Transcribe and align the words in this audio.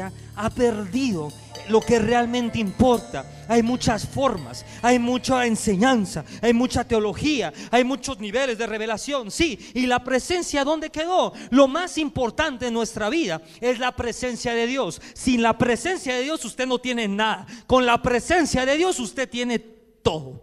ha 0.00 0.50
perdido 0.50 1.30
lo 1.68 1.80
que 1.80 1.98
realmente 1.98 2.58
importa. 2.58 3.44
Hay 3.48 3.62
muchas 3.62 4.06
formas, 4.06 4.64
hay 4.82 4.98
mucha 4.98 5.46
enseñanza, 5.46 6.24
hay 6.40 6.52
mucha 6.52 6.84
teología, 6.84 7.52
hay 7.70 7.84
muchos 7.84 8.18
niveles 8.18 8.58
de 8.58 8.66
revelación, 8.66 9.30
sí. 9.30 9.58
Y 9.74 9.86
la 9.86 10.02
presencia, 10.02 10.64
¿dónde 10.64 10.90
quedó? 10.90 11.32
Lo 11.50 11.68
más 11.68 11.98
importante 11.98 12.68
en 12.68 12.74
nuestra 12.74 13.08
vida 13.08 13.42
es 13.60 13.78
la 13.78 13.92
presencia 13.92 14.54
de 14.54 14.66
Dios. 14.66 15.00
Sin 15.14 15.42
la 15.42 15.58
presencia 15.58 16.14
de 16.14 16.22
Dios 16.22 16.44
usted 16.44 16.66
no 16.66 16.78
tiene 16.78 17.08
nada. 17.08 17.46
Con 17.66 17.86
la 17.86 18.00
presencia 18.00 18.64
de 18.64 18.76
Dios 18.76 18.98
usted 19.00 19.28
tiene 19.28 19.58
todo. 19.58 20.40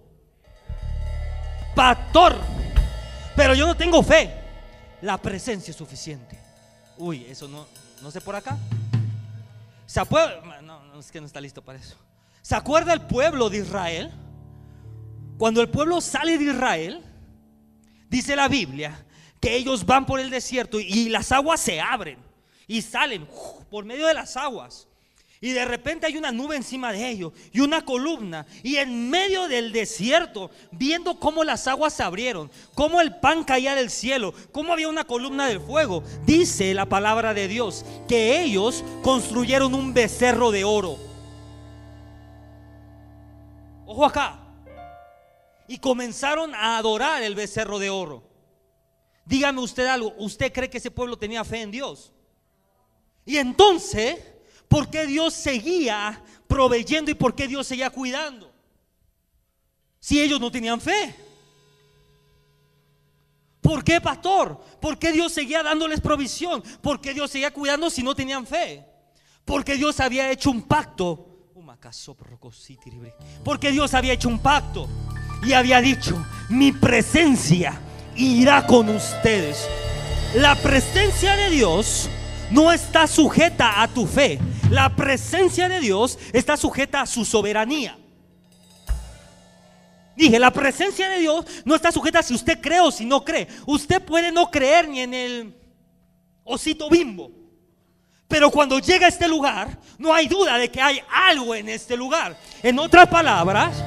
Pastor, 1.76 2.36
pero 3.36 3.54
yo 3.54 3.66
no 3.66 3.76
tengo 3.76 4.04
fe. 4.04 4.34
La 5.02 5.18
presencia 5.18 5.72
es 5.72 5.78
suficiente. 5.78 6.38
Uy, 6.98 7.26
eso 7.30 7.48
no, 7.48 7.66
no 8.02 8.12
sé 8.12 8.20
por 8.20 8.36
acá. 8.36 8.58
¿Se 9.90 10.00
acuerda? 10.00 10.62
No, 10.62 11.00
es 11.00 11.12
que 11.12 11.20
no 11.20 11.26
está 11.26 11.42
listo 11.42 11.64
para 11.64 11.80
eso. 11.80 11.96
¿Se 12.44 12.54
acuerda 12.54 12.94
el 12.94 13.02
pueblo 13.02 13.50
de 13.50 13.58
Israel? 13.58 14.12
Cuando 15.40 15.62
el 15.62 15.70
pueblo 15.70 16.00
sale 16.00 16.38
de 16.38 16.44
Israel, 16.44 17.04
dice 18.08 18.36
la 18.36 18.48
Biblia 18.48 19.04
que 19.42 19.56
ellos 19.56 19.84
van 19.84 20.06
por 20.06 20.20
el 20.20 20.30
desierto 20.30 20.80
y 20.80 21.10
las 21.10 21.32
aguas 21.32 21.60
se 21.60 21.82
abren 21.82 22.20
y 22.68 22.84
salen 22.84 23.28
por 23.72 23.84
medio 23.84 24.06
de 24.06 24.14
las 24.14 24.38
aguas. 24.38 24.88
Y 25.42 25.52
de 25.54 25.64
repente 25.64 26.06
hay 26.06 26.18
una 26.18 26.34
nube 26.34 26.58
encima 26.58 26.92
de 26.92 27.10
ellos 27.10 27.32
y 27.54 27.62
una 27.62 27.86
columna. 27.86 28.46
Y 28.62 28.76
en 28.76 29.10
medio 29.10 29.48
del 29.48 29.72
desierto, 29.72 30.52
viendo 30.72 31.18
cómo 31.18 31.46
las 31.46 31.66
aguas 31.68 31.94
se 31.94 32.04
abrieron, 32.04 32.52
cómo 32.74 33.00
el 33.00 33.16
pan 33.16 33.46
caía 33.46 33.74
del 33.74 33.90
cielo, 33.90 34.34
cómo 34.52 34.74
había 34.74 34.90
una 34.90 35.06
columna 35.06 35.48
del 35.48 35.62
fuego, 35.62 36.04
dice 36.26 36.74
la 36.74 36.88
palabra 36.88 37.34
de 37.34 37.48
Dios 37.48 37.86
que 38.10 38.42
ellos 38.42 38.84
construyeron 39.02 39.74
un 39.74 39.94
becerro 39.94 40.52
de 40.52 40.66
oro. 40.66 40.98
Ojo 43.86 44.06
acá. 44.06 44.40
Y 45.70 45.78
comenzaron 45.78 46.54
a 46.54 46.78
adorar 46.78 47.24
el 47.24 47.36
becerro 47.36 47.80
de 47.80 47.90
oro. 47.90 48.24
Dígame 49.24 49.62
usted 49.62 49.86
algo, 49.86 50.14
¿usted 50.18 50.52
cree 50.52 50.70
que 50.70 50.80
ese 50.80 50.92
pueblo 50.92 51.18
tenía 51.18 51.46
fe 51.46 51.62
en 51.62 51.72
Dios? 51.72 52.12
Y 53.26 53.38
entonces 53.38 54.18
¿Por 54.70 54.90
qué 54.90 55.08
Dios 55.08 55.34
seguía 55.34 56.24
proveyendo 56.48 57.12
y 57.12 57.16
por 57.16 57.36
qué 57.36 57.48
Dios 57.48 57.68
seguía 57.68 57.90
cuidando? 57.90 58.54
Si 60.00 60.22
ellos 60.22 60.40
no 60.40 60.50
tenían 60.50 60.80
fe. 60.80 61.16
¿Por 63.60 63.84
qué, 63.84 64.00
pastor? 64.00 64.62
¿Por 64.80 64.98
qué 64.98 65.12
Dios 65.12 65.34
seguía 65.34 65.64
dándoles 65.64 66.00
provisión? 66.00 66.64
¿Por 66.82 67.02
qué 67.02 67.14
Dios 67.14 67.32
seguía 67.32 67.52
cuidando 67.52 67.90
si 67.90 68.04
no 68.04 68.16
tenían 68.16 68.46
fe? 68.46 68.86
Porque 69.44 69.76
Dios 69.76 70.00
había 70.00 70.32
hecho 70.32 70.52
un 70.52 70.62
pacto. 70.62 71.52
Porque 73.44 73.72
Dios 73.72 73.94
había 73.96 74.14
hecho 74.14 74.30
un 74.30 74.40
pacto 74.40 74.88
y 75.44 75.54
había 75.54 75.82
dicho, 75.82 76.24
mi 76.50 76.72
presencia 76.72 77.82
irá 78.16 78.68
con 78.68 78.90
ustedes. 78.90 79.68
La 80.36 80.56
presencia 80.56 81.36
de 81.36 81.50
Dios 81.50 82.10
no 82.52 82.72
está 82.72 83.08
sujeta 83.08 83.82
a 83.82 83.88
tu 83.88 84.06
fe. 84.06 84.40
La 84.70 84.96
presencia 84.96 85.68
de 85.68 85.80
Dios 85.80 86.18
está 86.34 86.58
sujeta 86.58 87.02
a 87.02 87.06
su 87.06 87.26
soberanía. 87.26 87.98
Dije, 90.16 90.38
la 90.38 90.52
presencia 90.52 91.10
de 91.10 91.20
Dios 91.20 91.46
no 91.64 91.76
está 91.76 91.92
sujeta 91.92 92.22
si 92.22 92.34
usted 92.34 92.60
cree 92.60 92.82
o 92.82 92.92
si 92.92 93.06
no 93.06 93.24
cree. 93.24 93.48
Usted 93.66 94.02
puede 94.02 94.32
no 94.32 94.52
creer 94.52 94.88
ni 94.88 95.00
en 95.00 95.14
el 95.14 95.54
osito 96.44 96.90
bimbo. 96.90 97.32
Pero 98.28 98.52
cuando 98.52 98.80
llega 98.80 99.06
a 99.06 99.10
este 99.10 99.28
lugar, 99.28 99.80
no 99.98 100.14
hay 100.14 100.28
duda 100.28 100.58
de 100.58 100.70
que 100.70 100.82
hay 100.82 101.02
algo 101.12 101.56
en 101.56 101.70
este 101.70 101.96
lugar. 101.96 102.38
En 102.62 102.78
otras 102.78 103.08
palabras, 103.08 103.84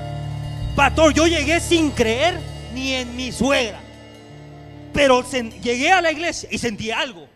pastor, 0.74 1.12
yo 1.12 1.26
llegué 1.26 1.60
sin 1.60 1.90
creer 1.90 2.40
ni 2.74 2.94
en 2.94 3.14
mi 3.14 3.30
suegra. 3.30 3.80
Pero 4.92 5.22
llegué 5.30 5.92
a 5.92 6.00
la 6.00 6.10
iglesia 6.10 6.48
y 6.50 6.58
sentí 6.58 6.90
algo. 6.90 7.28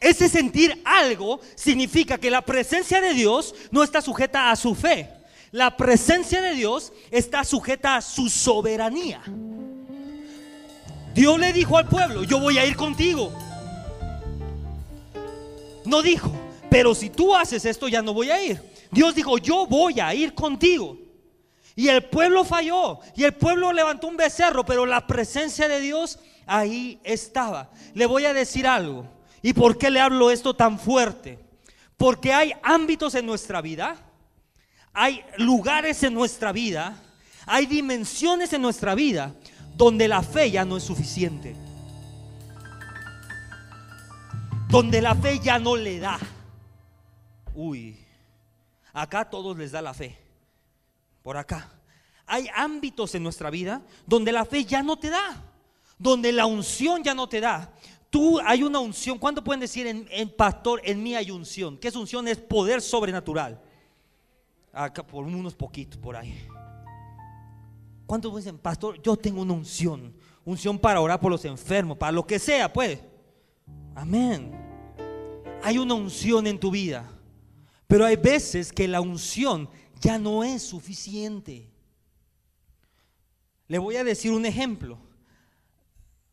Ese 0.00 0.28
sentir 0.28 0.80
algo 0.84 1.40
significa 1.54 2.18
que 2.18 2.30
la 2.30 2.42
presencia 2.42 3.00
de 3.00 3.14
Dios 3.14 3.54
no 3.70 3.82
está 3.82 4.00
sujeta 4.00 4.50
a 4.50 4.56
su 4.56 4.74
fe. 4.74 5.10
La 5.50 5.76
presencia 5.76 6.40
de 6.42 6.54
Dios 6.54 6.92
está 7.10 7.42
sujeta 7.42 7.96
a 7.96 8.02
su 8.02 8.28
soberanía. 8.28 9.22
Dios 11.14 11.38
le 11.38 11.52
dijo 11.52 11.76
al 11.76 11.88
pueblo, 11.88 12.22
yo 12.22 12.38
voy 12.38 12.58
a 12.58 12.66
ir 12.66 12.76
contigo. 12.76 13.32
No 15.84 16.02
dijo, 16.02 16.30
pero 16.70 16.94
si 16.94 17.10
tú 17.10 17.34
haces 17.34 17.64
esto 17.64 17.88
ya 17.88 18.02
no 18.02 18.12
voy 18.12 18.30
a 18.30 18.42
ir. 18.42 18.60
Dios 18.90 19.14
dijo, 19.14 19.38
yo 19.38 19.66
voy 19.66 20.00
a 20.00 20.14
ir 20.14 20.34
contigo. 20.34 20.98
Y 21.74 21.88
el 21.88 22.04
pueblo 22.04 22.44
falló. 22.44 23.00
Y 23.16 23.24
el 23.24 23.34
pueblo 23.34 23.72
levantó 23.72 24.06
un 24.06 24.16
becerro, 24.16 24.64
pero 24.64 24.86
la 24.86 25.06
presencia 25.06 25.66
de 25.66 25.80
Dios 25.80 26.18
ahí 26.46 27.00
estaba. 27.04 27.70
Le 27.94 28.06
voy 28.06 28.26
a 28.26 28.34
decir 28.34 28.66
algo. 28.66 29.17
¿Y 29.42 29.52
por 29.52 29.78
qué 29.78 29.90
le 29.90 30.00
hablo 30.00 30.30
esto 30.30 30.54
tan 30.54 30.78
fuerte? 30.78 31.38
Porque 31.96 32.32
hay 32.32 32.52
ámbitos 32.62 33.14
en 33.14 33.26
nuestra 33.26 33.60
vida, 33.60 33.96
hay 34.92 35.24
lugares 35.36 36.02
en 36.02 36.14
nuestra 36.14 36.52
vida, 36.52 36.96
hay 37.46 37.66
dimensiones 37.66 38.52
en 38.52 38.62
nuestra 38.62 38.94
vida 38.94 39.34
donde 39.76 40.08
la 40.08 40.22
fe 40.22 40.50
ya 40.50 40.64
no 40.64 40.76
es 40.76 40.82
suficiente. 40.82 41.56
Donde 44.68 45.00
la 45.00 45.14
fe 45.14 45.38
ya 45.38 45.58
no 45.58 45.76
le 45.76 45.98
da. 45.98 46.18
Uy, 47.54 47.96
acá 48.92 49.20
a 49.20 49.30
todos 49.30 49.56
les 49.56 49.72
da 49.72 49.80
la 49.80 49.94
fe. 49.94 50.18
Por 51.22 51.36
acá. 51.36 51.70
Hay 52.26 52.48
ámbitos 52.54 53.14
en 53.14 53.22
nuestra 53.22 53.50
vida 53.50 53.80
donde 54.06 54.30
la 54.32 54.44
fe 54.44 54.64
ya 54.64 54.82
no 54.82 54.98
te 54.98 55.08
da. 55.10 55.42
Donde 55.98 56.32
la 56.32 56.46
unción 56.46 57.02
ya 57.02 57.14
no 57.14 57.28
te 57.28 57.40
da. 57.40 57.72
Tú 58.10 58.40
hay 58.40 58.62
una 58.62 58.78
unción. 58.78 59.18
¿Cuánto 59.18 59.44
pueden 59.44 59.60
decir 59.60 59.86
en, 59.86 60.28
pastor, 60.30 60.80
en 60.84 61.02
mí 61.02 61.14
hay 61.14 61.30
unción? 61.30 61.76
¿Qué 61.76 61.88
es 61.88 61.96
unción? 61.96 62.26
Es 62.26 62.38
poder 62.38 62.80
sobrenatural. 62.80 63.60
Acá 64.72 65.06
por 65.06 65.24
unos 65.24 65.54
poquitos 65.54 65.98
por 65.98 66.16
ahí. 66.16 66.46
¿Cuántos 68.06 68.34
dicen, 68.36 68.56
pastor, 68.58 69.00
yo 69.02 69.16
tengo 69.16 69.42
una 69.42 69.52
unción? 69.52 70.14
Unción 70.44 70.78
para 70.78 71.00
orar 71.00 71.20
por 71.20 71.30
los 71.30 71.44
enfermos, 71.44 71.98
para 71.98 72.12
lo 72.12 72.26
que 72.26 72.38
sea, 72.38 72.72
pues. 72.72 73.00
Amén. 73.94 74.52
Hay 75.62 75.76
una 75.76 75.94
unción 75.94 76.46
en 76.46 76.58
tu 76.58 76.70
vida. 76.70 77.10
Pero 77.86 78.06
hay 78.06 78.16
veces 78.16 78.72
que 78.72 78.88
la 78.88 79.00
unción 79.00 79.68
ya 80.00 80.18
no 80.18 80.44
es 80.44 80.62
suficiente. 80.62 81.68
Le 83.66 83.78
voy 83.78 83.96
a 83.96 84.04
decir 84.04 84.32
un 84.32 84.46
ejemplo 84.46 84.98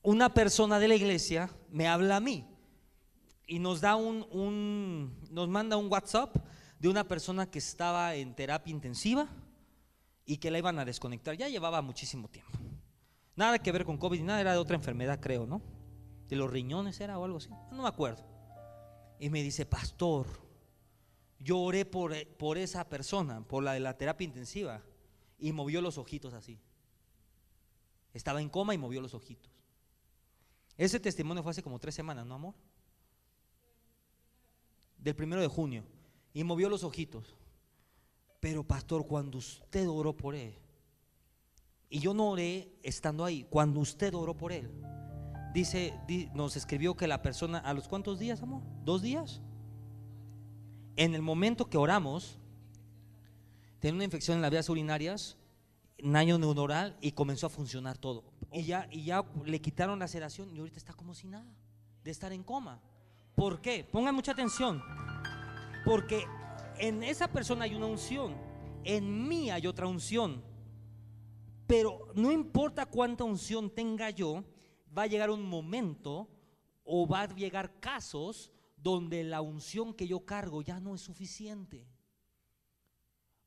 una 0.06 0.34
persona 0.34 0.78
de 0.78 0.88
la 0.88 0.96
iglesia 0.96 1.50
me 1.72 1.88
habla 1.88 2.18
a 2.18 2.20
mí 2.20 2.48
y 3.48 3.58
nos 3.58 3.82
da 3.82 3.96
un, 3.96 5.18
nos 5.32 5.50
manda 5.50 5.78
un 5.78 5.92
WhatsApp 5.92 6.36
de 6.80 6.88
una 6.88 7.08
persona 7.08 7.50
que 7.50 7.58
estaba 7.58 8.14
en 8.14 8.36
terapia 8.36 8.72
intensiva 8.72 9.28
y 10.24 10.38
que 10.38 10.52
la 10.52 10.60
iban 10.60 10.78
a 10.78 10.86
desconectar. 10.86 11.36
Ya 11.36 11.50
llevaba 11.50 11.82
muchísimo 11.82 12.28
tiempo. 12.28 12.52
Nada 13.36 13.58
que 13.58 13.72
ver 13.72 13.84
con 13.84 13.98
COVID, 13.98 14.22
nada, 14.22 14.42
era 14.42 14.52
de 14.54 14.60
otra 14.60 14.76
enfermedad, 14.76 15.20
creo, 15.20 15.48
¿no? 15.48 15.62
De 16.28 16.36
los 16.36 16.52
riñones 16.52 17.00
era 17.00 17.18
o 17.18 17.26
algo 17.26 17.38
así. 17.38 17.50
No 17.72 17.82
me 17.82 17.88
acuerdo. 17.88 18.24
Y 19.20 19.30
me 19.30 19.42
dice, 19.42 19.66
pastor, 19.66 20.28
yo 21.40 21.60
oré 21.60 21.84
por, 21.84 22.16
por 22.38 22.60
esa 22.60 22.88
persona, 22.88 23.42
por 23.42 23.64
la 23.64 23.74
de 23.74 23.80
la 23.80 23.98
terapia 23.98 24.26
intensiva, 24.26 24.84
y 25.40 25.52
movió 25.52 25.82
los 25.82 25.98
ojitos 25.98 26.34
así. 26.34 26.60
Estaba 28.14 28.40
en 28.40 28.50
coma 28.50 28.76
y 28.76 28.78
movió 28.78 29.02
los 29.02 29.14
ojitos. 29.16 29.55
Ese 30.78 31.00
testimonio 31.00 31.42
fue 31.42 31.52
hace 31.52 31.64
como 31.64 31.80
tres 31.80 31.96
semanas, 31.96 32.26
¿no, 32.26 32.36
amor? 32.36 32.54
Del 34.98 35.16
primero 35.16 35.42
de 35.42 35.48
junio. 35.48 35.84
Y 36.34 36.44
movió 36.44 36.70
los 36.70 36.84
ojitos. 36.84 37.38
Pero, 38.40 38.64
pastor, 38.64 39.08
cuando 39.08 39.38
usted 39.38 39.88
oró 39.88 40.16
por 40.16 40.36
él, 40.36 40.54
y 41.90 42.00
yo 42.00 42.14
no 42.14 42.30
oré 42.30 42.78
estando 42.84 43.24
ahí, 43.24 43.46
cuando 43.50 43.80
usted 43.80 44.14
oró 44.14 44.36
por 44.36 44.52
él, 44.52 44.70
dice, 45.54 45.94
nos 46.34 46.58
escribió 46.58 46.96
que 46.96 47.08
la 47.08 47.22
persona, 47.22 47.60
¿a 47.60 47.74
los 47.74 47.88
cuántos 47.88 48.20
días, 48.20 48.42
amor? 48.42 48.62
¿Dos 48.84 49.02
días? 49.02 49.42
En 50.98 51.16
el 51.16 51.22
momento 51.22 51.70
que 51.70 51.78
oramos, 51.78 52.38
tenía 53.80 53.96
una 53.96 54.04
infección 54.04 54.38
en 54.38 54.42
las 54.42 54.52
vías 54.52 54.70
urinarias, 54.70 55.38
daño 55.98 56.38
neuronal 56.38 56.98
y 57.02 57.14
comenzó 57.14 57.48
a 57.48 57.50
funcionar 57.50 57.98
todo. 57.98 58.26
Y 58.52 58.64
ya, 58.64 58.88
y 58.92 59.04
ya 59.06 59.24
le 59.46 59.62
quitaron 59.62 60.00
la 60.00 60.08
sedación 60.08 60.54
y 60.54 60.60
ahorita 60.60 60.78
está 60.78 60.94
como 60.94 61.14
si 61.14 61.28
nada, 61.28 61.54
de 62.04 62.12
estar 62.12 62.32
en 62.32 62.44
coma. 62.44 62.82
¿Por 63.36 63.62
qué? 63.62 63.84
Pongan 63.84 64.16
mucha 64.16 64.32
atención. 64.32 64.82
Porque 65.84 66.26
en 66.78 67.04
esa 67.04 67.28
persona 67.28 67.66
hay 67.66 67.76
una 67.76 67.86
unción, 67.86 68.36
en 68.84 69.28
mí 69.28 69.50
hay 69.50 69.68
otra 69.68 69.88
unción. 69.88 70.44
Pero 71.68 72.12
no 72.16 72.32
importa 72.32 72.86
cuánta 72.86 73.24
unción 73.24 73.70
tenga 73.70 74.10
yo, 74.10 74.44
va 74.96 75.04
a 75.04 75.08
llegar 75.08 75.30
un 75.30 75.44
momento 75.44 76.30
o 76.84 77.08
va 77.08 77.22
a 77.22 77.36
llegar 77.36 77.80
casos 77.80 78.52
donde 78.78 79.24
la 79.24 79.42
unción 79.42 79.94
que 79.94 80.08
yo 80.08 80.26
cargo 80.26 80.62
ya 80.62 80.80
no 80.80 80.96
es 80.96 81.02
suficiente. 81.02 81.88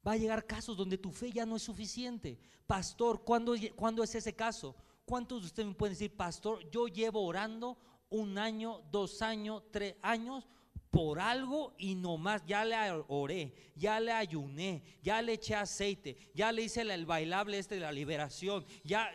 Va 0.06 0.12
a 0.12 0.16
llegar 0.16 0.46
casos 0.46 0.76
donde 0.76 0.98
tu 0.98 1.12
fe 1.12 1.30
ya 1.30 1.46
no 1.46 1.56
es 1.56 1.62
suficiente. 1.62 2.38
Pastor, 2.66 3.24
¿cuándo, 3.24 3.54
¿cuándo, 3.76 4.02
es 4.02 4.14
ese 4.14 4.34
caso? 4.34 4.74
¿Cuántos 5.08 5.40
de 5.40 5.46
ustedes 5.46 5.66
me 5.66 5.74
pueden 5.74 5.94
decir, 5.94 6.14
pastor, 6.14 6.68
yo 6.70 6.86
llevo 6.86 7.24
orando 7.24 7.78
un 8.10 8.36
año, 8.36 8.82
dos 8.92 9.22
años, 9.22 9.62
tres 9.70 9.94
años 10.02 10.46
por 10.90 11.18
algo 11.18 11.72
y 11.78 11.94
nomás 11.94 12.44
ya 12.44 12.62
le 12.62 12.76
oré, 13.08 13.54
ya 13.74 14.00
le 14.00 14.12
ayuné, 14.12 14.82
ya 15.02 15.22
le 15.22 15.32
eché 15.32 15.54
aceite, 15.54 16.30
ya 16.34 16.52
le 16.52 16.64
hice 16.64 16.82
el 16.82 17.06
bailable 17.06 17.58
este 17.58 17.76
de 17.76 17.80
la 17.80 17.90
liberación, 17.90 18.66
ya, 18.84 19.10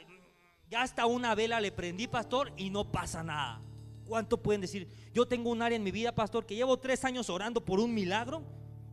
ya 0.68 0.82
hasta 0.82 1.06
una 1.06 1.36
vela 1.36 1.62
le 1.62 1.72
prendí, 1.72 2.08
pastor, 2.08 2.52
y 2.58 2.72
no 2.72 2.92
pasa 2.92 3.22
nada. 3.22 3.62
¿Cuánto 4.08 4.42
pueden 4.42 4.62
decir? 4.62 4.88
Yo 5.14 5.28
tengo 5.28 5.52
un 5.52 5.62
área 5.62 5.76
en 5.76 5.84
mi 5.84 5.92
vida, 5.92 6.16
pastor, 6.16 6.48
que 6.48 6.56
llevo 6.56 6.78
tres 6.78 7.06
años 7.06 7.30
orando 7.30 7.64
por 7.64 7.80
un 7.80 7.94
milagro 7.94 8.42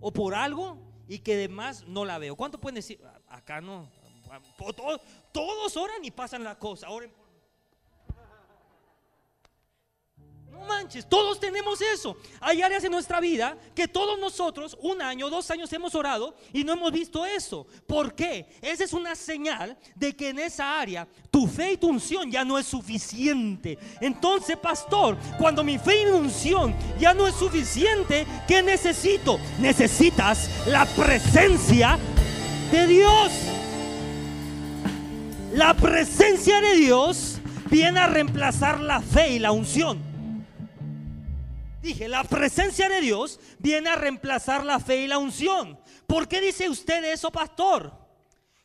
o 0.01 0.13
por 0.13 0.35
algo 0.35 0.77
y 1.09 1.21
que 1.21 1.33
además 1.33 1.83
no 1.87 2.05
la 2.05 2.19
veo. 2.19 2.37
¿Cuánto 2.37 2.61
pueden 2.61 2.75
decir? 2.75 3.01
Acá 3.27 3.63
no. 3.63 3.89
Todos, 4.77 5.01
todos 5.33 5.77
oran 5.77 6.05
y 6.05 6.11
pasan 6.11 6.45
la 6.45 6.59
cosa. 6.59 6.91
Oren 6.91 7.21
manches, 10.67 11.09
todos 11.09 11.39
tenemos 11.41 11.81
eso. 11.81 12.17
Hay 12.41 12.63
áreas 12.63 12.85
en 12.85 12.93
nuestra 12.93 13.21
vida 13.21 13.57
que 13.75 13.89
todos 13.89 14.19
nosotros, 14.19 14.77
un 14.81 15.03
año, 15.03 15.31
dos 15.31 15.51
años 15.51 15.73
hemos 15.73 15.95
orado 15.95 16.35
y 16.53 16.65
no 16.65 16.73
hemos 16.73 16.93
visto 16.93 17.25
eso. 17.25 17.67
¿Por 17.87 18.15
qué? 18.15 18.47
Esa 18.63 18.85
es 18.85 18.93
una 18.93 19.15
señal 19.15 19.77
de 19.95 20.15
que 20.15 20.31
en 20.31 20.39
esa 20.39 20.79
área 20.79 21.07
tu 21.31 21.47
fe 21.47 21.73
y 21.73 21.77
tu 21.77 21.89
unción 21.89 22.31
ya 22.31 22.45
no 22.45 22.59
es 22.59 22.67
suficiente. 22.67 23.79
Entonces, 24.01 24.57
pastor, 24.57 25.17
cuando 25.39 25.65
mi 25.65 25.79
fe 25.79 26.03
y 26.03 26.05
mi 26.07 26.13
unción 26.13 26.75
ya 26.99 27.15
no 27.15 27.27
es 27.27 27.35
suficiente, 27.35 28.27
¿qué 28.47 28.63
necesito? 28.63 29.39
Necesitas 29.59 30.67
la 30.67 30.87
presencia 30.87 31.99
de 32.71 32.87
Dios. 32.87 33.60
La 35.53 35.75
presencia 35.75 36.61
de 36.61 36.77
Dios 36.77 37.41
viene 37.71 37.99
a 37.99 38.07
reemplazar 38.07 38.81
la 38.81 39.01
fe 39.01 39.33
y 39.33 39.39
la 39.41 39.51
unción. 39.51 40.01
Dije, 41.83 42.09
la 42.09 42.23
presencia 42.23 42.89
de 42.89 43.01
Dios 43.01 43.41
viene 43.59 43.91
a 43.91 43.97
reemplazar 43.97 44.65
la 44.65 44.79
fe 44.79 45.03
y 45.03 45.07
la 45.09 45.19
unción. 45.19 45.81
¿Por 46.07 46.29
qué 46.29 46.41
dice 46.41 46.69
usted 46.69 47.03
eso, 47.05 47.33
pastor? 47.33 47.93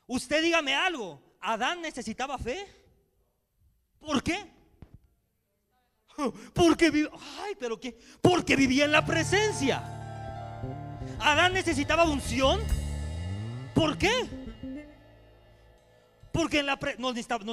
Usted 0.06 0.44
dígame 0.44 0.76
algo. 0.76 1.20
¿Adán 1.42 1.82
necesitaba 1.82 2.38
fe? 2.38 2.68
¿Por 4.00 4.22
qué? 4.22 4.46
Porque 6.54 7.12
porque 8.22 8.56
vivía 8.56 8.86
en 8.86 8.92
la 8.92 9.06
presencia. 9.06 9.84
Adán 11.20 11.54
necesitaba 11.54 12.04
unción. 12.04 12.62
¿Por 13.74 13.98
qué? 13.98 14.45
Porque 16.36 16.60
en 16.60 16.66
la 16.66 16.78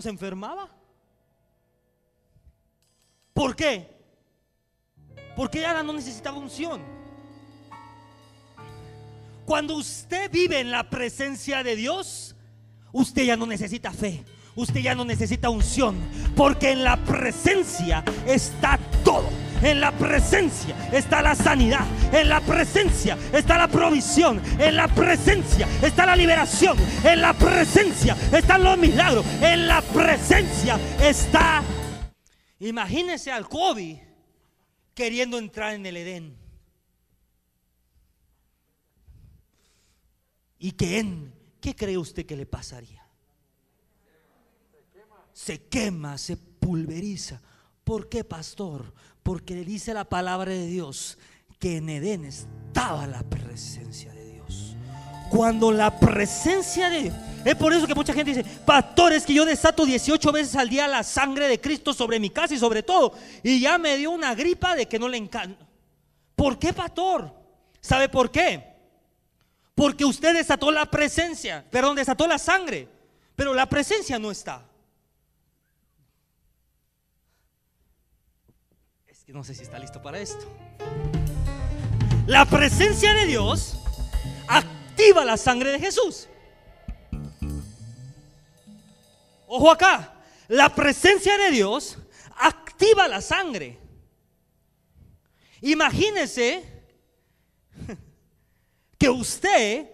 se 0.03 0.09
enfermaba. 0.09 0.69
¿Por 3.33 3.55
qué? 3.55 3.89
Porque 5.37 5.65
ahora 5.65 5.85
no 5.85 5.93
necesitaba 5.93 6.37
unción. 6.37 6.83
Cuando 9.47 9.77
usted 9.77 10.29
vive 10.33 10.59
en 10.59 10.73
la 10.73 10.91
presencia 10.91 11.63
de 11.63 11.77
Dios, 11.77 12.35
usted 12.91 13.23
ya 13.23 13.37
no 13.37 13.47
necesita 13.47 13.93
fe. 13.93 14.25
Usted 14.57 14.81
ya 14.81 14.97
no 14.97 15.05
necesita 15.05 15.49
unción. 15.49 15.97
Porque 16.35 16.73
en 16.73 16.83
la 16.83 16.97
presencia 17.05 18.03
está 18.27 18.81
todo. 19.05 19.31
En 19.63 19.81
la 19.81 19.93
presencia 19.93 20.77
está 20.93 21.23
la 21.23 21.35
sanidad. 21.35 21.87
En 22.13 22.29
la 22.29 22.41
presencia 22.41 23.17
está 23.33 23.57
la 23.57 23.69
provisión. 23.69 24.43
En 24.59 24.77
la 24.77 24.89
presencia 24.89 25.69
está 25.81 26.05
la 26.05 26.17
liberación. 26.17 26.77
En 27.05 27.21
la 27.21 27.33
presencia 27.33 28.17
están 28.33 28.65
los 28.65 28.77
milagros. 28.77 29.25
En 29.41 29.67
la 29.69 29.81
presencia 29.83 30.79
está... 31.01 31.63
Imagínese 32.59 33.33
al 33.33 33.49
COVID 33.49 33.99
queriendo 34.95 35.39
entrar 35.39 35.75
en 35.75 35.87
el 35.87 35.97
Edén. 35.97 36.37
¿Y 40.59 40.73
que 40.73 40.99
en 41.01 41.35
qué 41.61 41.75
cree 41.75 41.99
usted 41.99 42.25
que 42.25 42.37
le 42.37 42.47
pasaría? 42.47 43.05
Se 45.33 45.67
quema, 45.67 46.19
se 46.19 46.37
pulveriza. 46.37 47.41
¿Por 47.83 48.09
qué, 48.09 48.23
pastor? 48.23 48.95
Porque 49.23 49.55
le 49.55 49.65
dice 49.65 49.95
la 49.95 50.05
palabra 50.05 50.53
de 50.53 50.67
Dios 50.67 51.19
que 51.59 51.77
en 51.77 51.89
Edén 51.89 52.25
estaba 52.25 53.07
la 53.07 53.23
presencia 53.23 54.13
de 54.13 54.33
Dios. 54.33 54.77
Cuando 55.31 55.71
la 55.71 55.99
presencia 55.99 56.91
de 56.91 57.03
Dios 57.03 57.15
es 57.45 57.57
por 57.57 57.73
eso 57.73 57.87
que 57.87 57.95
mucha 57.95 58.13
gente 58.13 58.35
dice, 58.35 58.49
pastores 58.65 59.27
que 59.27 59.35
yo 59.35 59.45
desato 59.45 59.85
18 59.85 60.33
veces 60.33 60.55
al 60.57 60.69
día 60.69 60.87
la 60.87 61.03
sangre 61.03 61.49
de 61.49 61.61
Cristo 61.61 61.93
sobre 61.93 62.21
mi 62.21 62.31
casa 62.31 62.55
y 62.55 62.59
sobre 62.59 62.83
todo. 62.83 63.15
Y 63.43 63.61
ya 63.61 63.79
me 63.79 63.97
dio 63.97 64.11
una 64.11 64.35
gripa 64.35 64.77
de 64.77 64.87
que 64.87 64.99
no 64.99 65.09
le 65.09 65.17
encanta. 65.17 65.67
¿Por 66.37 66.59
qué, 66.59 66.73
pastor? 66.73 67.33
¿Sabe 67.81 68.09
por 68.09 68.31
qué? 68.31 68.73
Porque 69.75 70.05
usted 70.05 70.35
desató 70.35 70.71
la 70.71 70.87
presencia, 70.87 71.65
perdón, 71.71 71.97
desató 71.97 72.27
la 72.27 72.39
sangre, 72.39 72.89
pero 73.35 73.55
la 73.55 73.67
presencia 73.69 74.19
no 74.19 74.31
está. 74.31 74.65
No 79.33 79.43
sé 79.43 79.55
si 79.55 79.63
está 79.63 79.79
listo 79.79 80.03
para 80.03 80.19
esto. 80.19 80.45
La 82.27 82.45
presencia 82.45 83.15
de 83.15 83.25
Dios 83.25 83.79
activa 84.47 85.25
la 85.25 85.39
sangre 85.39 85.73
de 85.73 85.79
Jesús. 85.79 86.29
Ojo 89.47 89.71
acá, 89.71 90.13
la 90.49 90.75
presencia 90.75 91.39
de 91.39 91.51
Dios 91.51 91.97
activa 92.37 93.09
la 93.09 93.23
sangre. 93.23 93.79
Imagínese 95.63 96.85
que 98.99 99.09
usted 99.09 99.91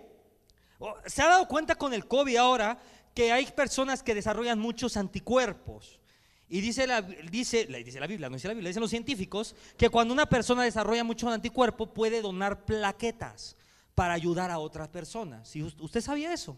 se 1.06 1.22
ha 1.22 1.28
dado 1.28 1.46
cuenta 1.46 1.76
con 1.76 1.94
el 1.94 2.08
COVID 2.08 2.36
ahora 2.36 2.76
que 3.14 3.30
hay 3.30 3.46
personas 3.46 4.02
que 4.02 4.16
desarrollan 4.16 4.58
muchos 4.58 4.96
anticuerpos. 4.96 6.00
Y 6.48 6.60
dice 6.60 6.86
la, 6.86 7.02
dice, 7.02 7.66
dice 7.84 8.00
la 8.00 8.06
Biblia, 8.06 8.28
no 8.28 8.36
dice 8.36 8.48
la 8.48 8.54
Biblia, 8.54 8.68
dicen 8.68 8.80
los 8.80 8.90
científicos 8.90 9.54
que 9.76 9.90
cuando 9.90 10.14
una 10.14 10.26
persona 10.26 10.62
desarrolla 10.62 11.04
mucho 11.04 11.28
anticuerpo 11.28 11.92
puede 11.92 12.22
donar 12.22 12.64
plaquetas 12.64 13.56
para 13.94 14.14
ayudar 14.14 14.50
a 14.50 14.58
otras 14.58 14.88
personas. 14.88 15.54
¿Usted 15.56 16.00
sabía 16.00 16.32
eso? 16.32 16.56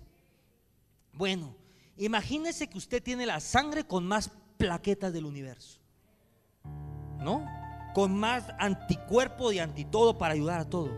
Bueno, 1.13 1.57
Imagínese 2.01 2.67
que 2.67 2.79
usted 2.79 3.03
tiene 3.03 3.27
la 3.27 3.41
sangre 3.41 3.85
con 3.85 4.07
más 4.07 4.31
plaquetas 4.57 5.13
del 5.13 5.27
universo. 5.27 5.79
¿No? 7.19 7.47
Con 7.93 8.19
más 8.19 8.47
anticuerpo 8.59 9.53
y 9.53 9.59
antitodo 9.59 10.17
para 10.17 10.33
ayudar 10.33 10.61
a 10.61 10.69
todo. 10.69 10.91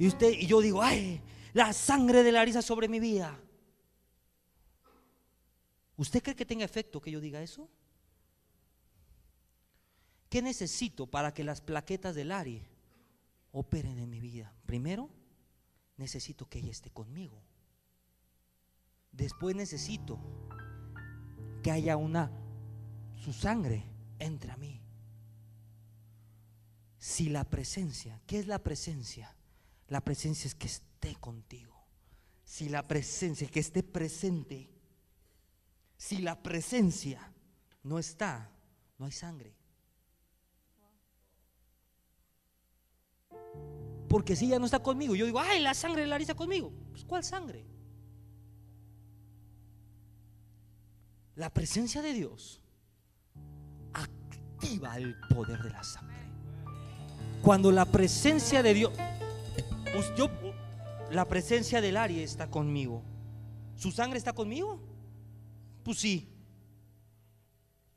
Y 0.00 0.08
usted 0.08 0.32
y 0.32 0.48
yo 0.48 0.60
digo, 0.60 0.82
"Ay, 0.82 1.20
la 1.52 1.72
sangre 1.72 2.24
de 2.24 2.32
Larisa 2.32 2.62
sobre 2.62 2.88
mi 2.88 2.98
vida." 2.98 3.38
¿Usted 5.96 6.20
cree 6.20 6.34
que 6.34 6.46
tenga 6.46 6.64
efecto 6.64 7.00
que 7.00 7.12
yo 7.12 7.20
diga 7.20 7.40
eso? 7.40 7.68
¿Qué 10.32 10.40
necesito 10.40 11.06
para 11.06 11.34
que 11.34 11.44
las 11.44 11.60
plaquetas 11.60 12.14
de 12.14 12.24
Lari 12.24 12.62
operen 13.50 13.98
en 13.98 14.08
mi 14.08 14.18
vida? 14.18 14.50
Primero, 14.64 15.10
necesito 15.98 16.48
que 16.48 16.60
ella 16.60 16.70
esté 16.70 16.88
conmigo. 16.88 17.44
Después 19.10 19.54
necesito 19.54 20.18
que 21.62 21.70
haya 21.70 21.98
una, 21.98 22.32
su 23.22 23.34
sangre 23.34 23.84
entre 24.18 24.52
a 24.52 24.56
mí. 24.56 24.80
Si 26.96 27.28
la 27.28 27.44
presencia, 27.44 28.18
¿qué 28.26 28.38
es 28.38 28.46
la 28.46 28.60
presencia? 28.60 29.36
La 29.88 30.00
presencia 30.00 30.48
es 30.48 30.54
que 30.54 30.68
esté 30.68 31.14
contigo. 31.16 31.78
Si 32.42 32.70
la 32.70 32.88
presencia, 32.88 33.46
que 33.48 33.60
esté 33.60 33.82
presente. 33.82 34.70
Si 35.98 36.22
la 36.22 36.42
presencia 36.42 37.34
no 37.82 37.98
está, 37.98 38.50
no 38.96 39.04
hay 39.04 39.12
sangre. 39.12 39.61
Porque 44.12 44.36
si 44.36 44.44
ella 44.44 44.58
no 44.58 44.66
está 44.66 44.80
conmigo, 44.80 45.14
yo 45.14 45.24
digo, 45.24 45.40
ay, 45.40 45.62
la 45.62 45.72
sangre 45.72 46.02
de 46.02 46.06
Larisa 46.06 46.34
conmigo. 46.34 46.70
Pues, 46.90 47.02
¿cuál 47.02 47.24
sangre? 47.24 47.64
La 51.34 51.48
presencia 51.48 52.02
de 52.02 52.12
Dios 52.12 52.60
activa 53.94 54.98
el 54.98 55.18
poder 55.30 55.62
de 55.62 55.70
la 55.70 55.82
sangre. 55.82 56.26
Cuando 57.40 57.72
la 57.72 57.86
presencia 57.86 58.62
de 58.62 58.74
Dios, 58.74 58.92
pues 59.94 60.12
la 61.10 61.26
presencia 61.26 61.80
del 61.80 61.96
Ari 61.96 62.20
está 62.20 62.50
conmigo. 62.50 63.02
¿Su 63.76 63.92
sangre 63.92 64.18
está 64.18 64.34
conmigo? 64.34 64.78
Pues 65.82 65.98
sí. 65.98 66.28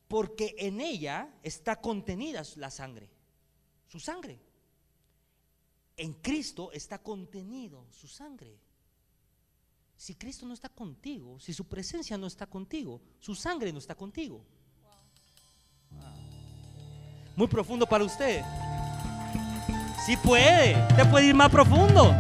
Porque 0.08 0.56
en 0.60 0.80
ella 0.80 1.28
está 1.44 1.82
contenida 1.82 2.42
la 2.56 2.72
sangre. 2.72 3.10
Su 3.86 4.00
sangre. 4.00 4.45
En 5.98 6.14
Cristo 6.14 6.72
está 6.72 7.00
contenido 7.00 7.86
su 7.92 8.08
sangre. 8.08 8.60
Si 9.98 10.16
Cristo 10.16 10.46
no 10.46 10.54
está 10.54 10.70
contigo, 10.70 11.40
si 11.40 11.54
su 11.54 11.66
presencia 11.66 12.18
no 12.18 12.28
está 12.28 12.46
contigo, 12.46 13.02
su 13.20 13.34
sangre 13.34 13.72
no 13.72 13.80
está 13.80 13.96
contigo. 13.96 14.46
Muy 17.36 17.48
profundo 17.48 17.86
para 17.86 18.04
usted. 18.04 18.44
Si 20.06 20.18
puede, 20.18 20.76
te 20.96 21.06
puede 21.06 21.28
ir 21.28 21.36
más 21.36 21.50
profundo. 21.50 22.14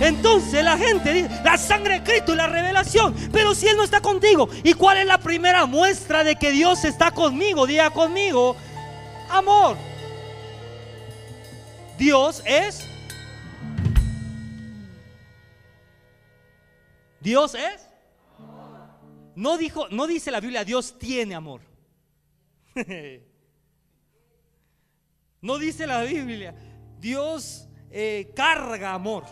Entonces 0.00 0.64
la 0.64 0.76
gente 0.76 1.12
dice, 1.12 1.30
la 1.44 1.56
sangre 1.56 2.00
de 2.00 2.02
Cristo 2.02 2.34
y 2.34 2.36
la 2.36 2.48
revelación. 2.48 3.14
Pero 3.32 3.54
si 3.54 3.68
Él 3.68 3.76
no 3.76 3.84
está 3.84 4.00
contigo, 4.00 4.48
¿y 4.64 4.74
cuál 4.74 4.98
es 4.98 5.06
la 5.06 5.18
primera 5.18 5.66
muestra 5.66 6.24
de 6.24 6.36
que 6.36 6.50
Dios 6.50 6.84
está 6.84 7.12
conmigo? 7.12 7.66
Diga 7.66 7.90
conmigo, 7.90 8.56
amor. 9.30 9.76
Dios 11.98 12.42
es. 12.46 12.80
Dios 17.20 17.54
es. 17.54 17.88
No 19.36 19.58
dijo, 19.58 19.88
no 19.88 20.06
dice 20.06 20.30
la 20.30 20.40
Biblia, 20.40 20.64
Dios 20.64 20.98
tiene 20.98 21.34
amor. 21.34 21.60
No 25.44 25.58
dice 25.58 25.86
la 25.86 26.02
Biblia, 26.04 26.54
Dios 26.98 27.68
eh, 27.90 28.32
carga 28.34 28.94
amor. 28.94 29.24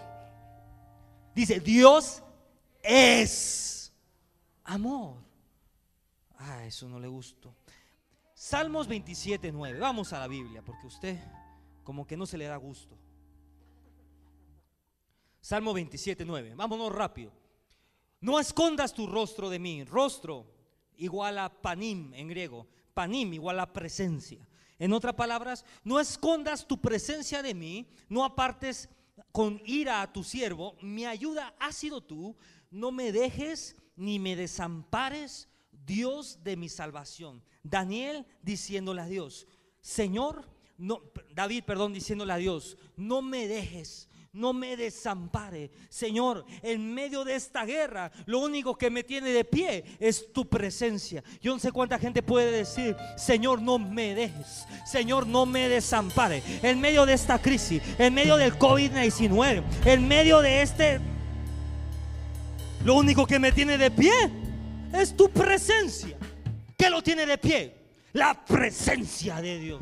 Dice, 1.35 1.59
Dios 1.59 2.23
es 2.83 3.95
amor. 4.63 5.17
Ah, 6.37 6.67
eso 6.67 6.87
no 6.87 7.01
le 7.01 7.09
gustó. 7.09 7.57
Salmos 8.35 8.89
27, 8.89 9.53
9. 9.53 9.79
Vamos 9.79 10.13
a 10.13 10.19
la 10.19 10.29
Biblia, 10.29 10.61
porque 10.61 10.87
usted 10.87 11.19
como 11.83 12.07
que 12.07 12.17
no 12.17 12.27
se 12.27 12.39
le 12.39 12.47
da 12.47 12.57
gusto. 12.57 12.99
Salmo 15.41 15.73
27, 15.75 16.25
9. 16.25 16.55
Vámonos 16.55 16.93
rápido. 16.93 17.33
No 18.21 18.39
escondas 18.39 18.95
tu 18.95 19.07
rostro 19.07 19.51
de 19.51 19.59
mí. 19.59 19.83
Rostro 19.85 20.47
igual 20.97 21.39
a 21.39 21.49
panim 21.49 22.15
en 22.15 22.29
griego. 22.29 22.69
Panim 22.95 23.33
igual 23.35 23.59
a 23.59 23.73
presencia. 23.73 24.47
En 24.79 24.93
otras 24.93 25.15
palabras, 25.15 25.65
no 25.83 25.99
escondas 25.99 26.67
tu 26.67 26.81
presencia 26.81 27.43
de 27.43 27.55
mí. 27.55 27.89
No 28.09 28.25
apartes 28.25 28.89
con 29.33 29.61
ira 29.65 30.03
a 30.03 30.13
tu 30.13 30.23
siervo. 30.23 30.77
Mi 30.81 31.07
ayuda 31.07 31.55
ha 31.59 31.73
sido 31.73 32.01
tú. 32.01 32.37
No 32.71 32.93
me 32.93 33.11
dejes 33.11 33.77
ni 33.97 34.19
me 34.19 34.37
desampares, 34.37 35.49
Dios 35.71 36.43
de 36.45 36.57
mi 36.57 36.69
salvación. 36.69 37.43
Daniel 37.63 38.27
diciéndole 38.43 39.03
a 39.03 39.07
Dios, 39.07 39.47
Señor, 39.81 40.49
no, 40.83 41.01
David, 41.33 41.63
perdón, 41.65 41.95
diciéndole 41.95 42.33
a 42.33 42.39
Dios, 42.39 42.77
no 42.97 43.23
me 43.23 43.47
dejes, 43.47 44.09
no 44.33 44.53
me 44.53 44.77
desampare. 44.77 45.71
Señor, 45.89 46.45
en 46.61 46.93
medio 46.93 47.23
de 47.23 47.37
esta 47.37 47.65
guerra, 47.65 48.11
lo 48.27 48.41
único 48.41 48.77
que 48.77 48.91
me 48.91 49.05
tiene 49.05 49.31
de 49.31 49.45
pie 49.45 49.85
es 50.01 50.33
tu 50.33 50.49
presencia. 50.49 51.23
Yo 51.41 51.53
no 51.53 51.61
sé 51.61 51.71
cuánta 51.71 52.01
gente 52.01 52.21
puede 52.21 52.51
decir, 52.51 52.97
Señor, 53.17 53.63
no 53.63 53.79
me 53.79 54.13
dejes. 54.17 54.67
Señor, 54.85 55.25
no 55.25 55.47
me 55.47 55.69
desampare. 55.69 56.43
En 56.63 56.81
medio 56.81 57.07
de 57.07 57.13
esta 57.13 57.41
crisis, 57.41 57.81
en 57.97 58.13
medio 58.13 58.37
del 58.37 58.59
COVID-19, 58.59 59.63
en 59.85 60.09
medio 60.09 60.41
de 60.41 60.63
este... 60.63 61.01
Lo 62.85 62.97
único 62.97 63.25
que 63.25 63.39
me 63.39 63.53
tiene 63.53 63.79
de 63.79 63.93
pie 63.93 64.13
es 64.93 65.17
tu 65.17 65.31
presencia. 65.31 66.19
¿Qué 66.77 66.91
lo 66.91 67.03
tiene 67.03 67.25
de 67.25 67.39
pie? 67.39 67.77
La 68.15 68.45
presencia 68.45 69.41
de 69.41 69.61
Dios. 69.61 69.81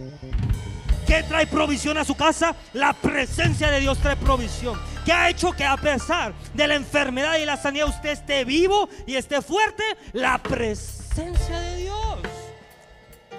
¿Qué 1.10 1.24
trae 1.24 1.44
provisión 1.44 1.98
a 1.98 2.04
su 2.04 2.14
casa? 2.14 2.54
La 2.72 2.92
presencia 2.92 3.68
de 3.68 3.80
Dios 3.80 3.98
trae 3.98 4.14
provisión. 4.14 4.78
¿Qué 5.04 5.10
ha 5.10 5.28
hecho 5.28 5.50
que 5.50 5.64
a 5.64 5.76
pesar 5.76 6.32
de 6.54 6.68
la 6.68 6.76
enfermedad 6.76 7.36
y 7.36 7.44
la 7.44 7.56
sanidad 7.56 7.88
usted 7.88 8.10
esté 8.10 8.44
vivo 8.44 8.88
y 9.08 9.16
esté 9.16 9.42
fuerte? 9.42 9.82
La 10.12 10.40
presencia 10.40 11.58
de 11.58 11.76
Dios. 11.78 12.20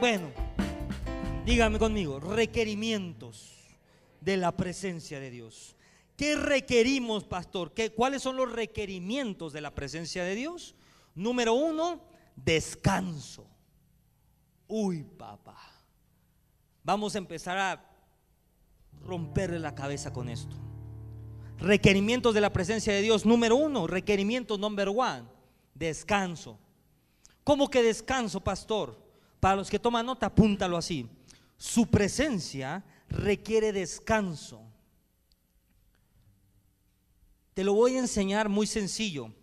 Bueno, 0.01 0.31
dígame 1.45 1.79
conmigo, 1.79 2.19
requerimientos 2.19 3.53
de 4.19 4.35
la 4.35 4.51
presencia 4.51 5.21
de 5.21 5.31
Dios. 5.31 5.77
¿Qué 6.17 6.35
requerimos, 6.35 7.23
pastor? 7.23 7.73
¿Qué, 7.73 7.93
¿Cuáles 7.93 8.21
son 8.21 8.35
los 8.35 8.51
requerimientos 8.51 9.53
de 9.53 9.61
la 9.61 9.73
presencia 9.73 10.25
de 10.25 10.35
Dios? 10.35 10.75
Número 11.15 11.53
uno, 11.53 12.01
descanso. 12.35 13.47
Uy, 14.67 15.03
papá. 15.03 15.70
Vamos 16.83 17.15
a 17.15 17.19
empezar 17.19 17.57
a 17.57 17.85
romperle 19.05 19.59
la 19.59 19.75
cabeza 19.75 20.11
con 20.11 20.29
esto. 20.29 20.55
Requerimientos 21.57 22.33
de 22.33 22.41
la 22.41 22.51
presencia 22.51 22.93
de 22.93 23.01
Dios. 23.01 23.25
Número 23.25 23.55
uno, 23.55 23.85
requerimiento 23.87 24.57
number 24.57 24.89
one, 24.89 25.23
descanso. 25.75 26.57
¿Cómo 27.43 27.69
que 27.69 27.83
descanso, 27.83 28.41
pastor? 28.41 28.99
Para 29.39 29.55
los 29.55 29.69
que 29.69 29.79
toman 29.79 30.05
nota, 30.05 30.27
apúntalo 30.27 30.77
así. 30.77 31.07
Su 31.57 31.87
presencia 31.87 32.83
requiere 33.09 33.71
descanso. 33.71 34.61
Te 37.53 37.63
lo 37.63 37.73
voy 37.73 37.95
a 37.95 37.99
enseñar 37.99 38.49
muy 38.49 38.65
sencillo. 38.65 39.33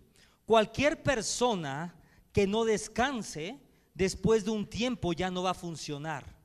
Cualquier 0.46 1.02
persona 1.02 1.94
que 2.32 2.46
no 2.46 2.64
descanse, 2.64 3.60
después 3.94 4.44
de 4.44 4.50
un 4.50 4.66
tiempo 4.66 5.12
ya 5.12 5.30
no 5.30 5.42
va 5.42 5.50
a 5.50 5.54
funcionar. 5.54 6.37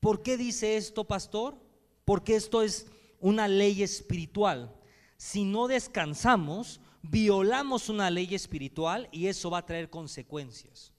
¿Por 0.00 0.22
qué 0.22 0.36
dice 0.36 0.76
esto, 0.76 1.04
pastor? 1.04 1.56
Porque 2.04 2.36
esto 2.36 2.62
es 2.62 2.86
una 3.20 3.48
ley 3.48 3.82
espiritual. 3.82 4.74
Si 5.16 5.44
no 5.44 5.66
descansamos, 5.66 6.80
violamos 7.02 7.88
una 7.88 8.10
ley 8.10 8.34
espiritual 8.34 9.08
y 9.12 9.26
eso 9.26 9.50
va 9.50 9.58
a 9.58 9.66
traer 9.66 9.90
consecuencias. 9.90 10.92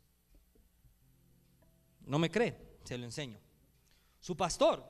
¿No 2.05 2.19
me 2.19 2.29
cree? 2.29 2.57
Se 2.83 2.97
lo 2.97 3.05
enseño. 3.05 3.39
Su 4.19 4.35
pastor, 4.35 4.83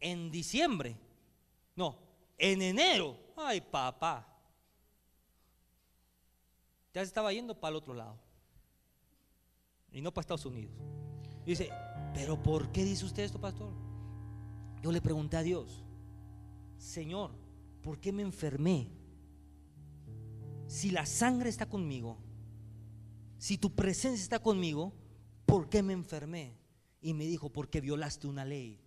en 0.00 0.30
diciembre, 0.30 0.96
no, 1.74 1.98
en 2.38 2.62
enero, 2.62 3.18
ay 3.36 3.60
papá, 3.60 4.26
ya 6.94 7.02
se 7.02 7.08
estaba 7.08 7.32
yendo 7.32 7.58
para 7.58 7.70
el 7.70 7.76
otro 7.76 7.92
lado 7.92 8.18
y 9.92 10.00
no 10.00 10.12
para 10.12 10.22
Estados 10.22 10.46
Unidos. 10.46 10.74
Dice, 11.44 11.70
pero 12.16 12.42
¿por 12.42 12.72
qué 12.72 12.82
dice 12.82 13.04
usted 13.04 13.24
esto, 13.24 13.38
pastor? 13.38 13.74
Yo 14.82 14.90
le 14.90 15.02
pregunté 15.02 15.36
a 15.36 15.42
Dios, 15.42 15.84
Señor, 16.78 17.30
¿por 17.82 18.00
qué 18.00 18.10
me 18.10 18.22
enfermé? 18.22 18.90
Si 20.66 20.90
la 20.90 21.04
sangre 21.04 21.50
está 21.50 21.68
conmigo, 21.68 22.16
si 23.36 23.58
tu 23.58 23.74
presencia 23.74 24.22
está 24.22 24.38
conmigo, 24.38 24.94
¿por 25.44 25.68
qué 25.68 25.82
me 25.82 25.92
enfermé? 25.92 26.56
Y 27.02 27.12
me 27.12 27.26
dijo, 27.26 27.50
porque 27.50 27.82
violaste 27.82 28.26
una 28.26 28.46
ley. 28.46 28.80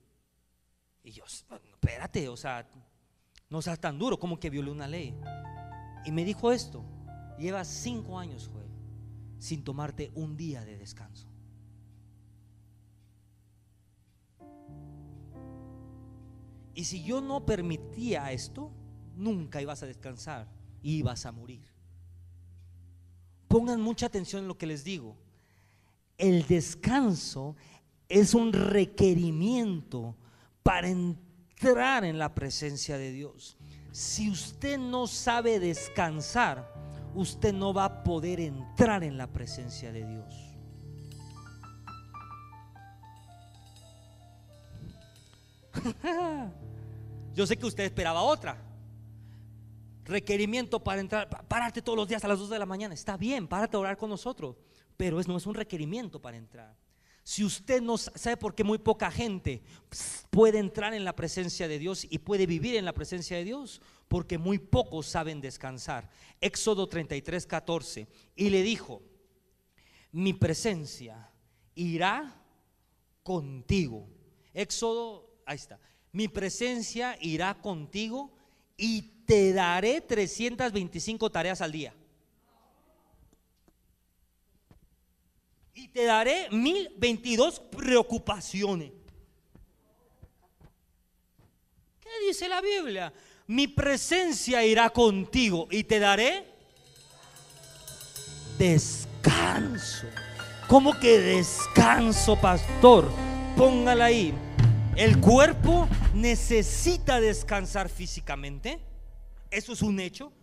Y 1.04 1.12
yo, 1.12 1.24
espérate, 1.26 2.30
o 2.30 2.36
sea, 2.36 2.68
no 3.48 3.62
seas 3.62 3.80
tan 3.80 4.00
duro 4.00 4.18
como 4.18 4.40
que 4.40 4.50
violé 4.50 4.72
una 4.72 4.88
ley. 4.88 5.16
Y 6.04 6.12
me 6.12 6.26
dijo 6.26 6.52
esto, 6.52 6.84
llevas 7.38 7.68
cinco 7.68 8.18
años, 8.18 8.50
sin 9.38 9.64
tomarte 9.64 10.12
un 10.16 10.36
día 10.36 10.66
de 10.66 10.80
descanso. 10.80 11.29
Y 16.80 16.86
si 16.86 17.04
yo 17.04 17.20
no 17.20 17.46
permitía 17.46 18.32
esto, 18.32 18.72
nunca 19.18 19.62
ibas 19.62 19.84
a 19.84 19.86
descansar, 19.86 20.48
ibas 20.82 21.26
a 21.26 21.34
morir. 21.34 21.68
Pongan 23.50 23.82
mucha 23.82 24.06
atención 24.06 24.44
en 24.44 24.48
lo 24.48 24.58
que 24.58 24.66
les 24.66 24.86
digo. 24.86 25.18
El 26.18 26.48
descanso 26.48 27.58
es 28.08 28.34
un 28.34 28.54
requerimiento 28.54 30.16
para 30.64 30.88
entrar 30.88 32.06
en 32.06 32.18
la 32.18 32.34
presencia 32.34 32.98
de 32.98 33.12
Dios. 33.12 33.58
Si 33.92 34.30
usted 34.30 34.80
no 34.80 35.06
sabe 35.06 35.60
descansar, 35.60 36.74
usted 37.14 37.54
no 37.54 37.74
va 37.74 37.84
a 37.84 38.04
poder 38.06 38.40
entrar 38.40 39.04
en 39.04 39.18
la 39.18 39.28
presencia 39.28 39.92
de 39.92 40.08
Dios. 40.08 40.34
Yo 47.34 47.46
sé 47.48 47.58
que 47.58 47.66
usted 47.66 47.84
esperaba 47.84 48.22
otra. 48.22 48.62
Requerimiento 50.06 50.84
para 50.84 51.02
entrar, 51.02 51.30
pararte 51.48 51.82
todos 51.82 51.98
los 51.98 52.08
días 52.08 52.24
a 52.24 52.28
las 52.28 52.40
2 52.40 52.50
de 52.50 52.60
la 52.60 52.66
mañana. 52.66 52.94
Está 52.94 53.16
bien, 53.18 53.48
párate 53.48 53.78
a 53.78 53.80
orar 53.80 53.98
con 53.98 54.10
nosotros, 54.10 54.56
pero 54.98 55.22
no 55.28 55.38
es 55.38 55.46
un 55.46 55.54
requerimiento 55.54 56.22
para 56.22 56.38
entrar. 56.38 56.76
Si 57.24 57.44
usted 57.44 57.80
no 57.80 57.96
sabe 57.96 58.38
por 58.38 58.56
qué 58.56 58.64
muy 58.64 58.80
poca 58.80 59.12
gente 59.12 59.62
puede 60.32 60.58
entrar 60.58 60.96
en 60.96 61.04
la 61.04 61.16
presencia 61.16 61.68
de 61.68 61.78
Dios 61.78 62.08
y 62.10 62.18
puede 62.18 62.48
vivir 62.48 62.76
en 62.76 62.86
la 62.86 62.94
presencia 62.94 63.38
de 63.38 63.44
Dios, 63.44 63.82
porque 64.08 64.40
muy 64.40 64.58
pocos 64.58 65.06
saben 65.06 65.40
descansar. 65.40 66.10
Éxodo 66.42 66.88
33, 66.88 67.46
14. 67.46 68.08
Y 68.36 68.50
le 68.50 68.64
dijo, 68.64 69.04
mi 70.12 70.34
presencia 70.34 71.30
irá 71.76 72.44
contigo. 73.22 74.10
Éxodo, 74.52 75.30
ahí 75.46 75.58
está. 75.58 75.80
Mi 76.12 76.28
presencia 76.28 77.18
irá 77.22 77.54
contigo 77.56 78.32
y 78.78 79.02
te 79.26 79.54
daré 79.54 80.02
325 80.02 81.30
tareas 81.30 81.62
al 81.62 81.72
día. 81.72 81.94
Y 85.74 85.88
te 85.90 86.06
daré 86.06 86.50
1022 86.50 87.60
preocupaciones. 87.60 88.92
¿Qué 92.00 92.10
dice 92.28 92.50
la 92.50 92.60
Biblia? 92.60 93.14
Mi 93.48 93.68
presencia 93.68 94.66
irá 94.66 94.90
contigo 94.90 95.68
y 95.70 95.84
te 95.84 96.00
daré 96.00 96.46
descanso. 98.58 100.08
¿Cómo 100.68 101.00
que 101.00 101.20
descanso, 101.20 102.36
pastor? 102.36 103.10
Póngala 103.56 104.06
ahí. 104.06 104.34
El 104.96 105.22
cuerpo 105.22 105.88
necesita 106.14 107.22
descansar 107.22 107.90
físicamente. 107.90 108.80
Eso 109.50 109.74
es 109.74 109.82
un 109.82 110.00
hecho. 110.00 110.34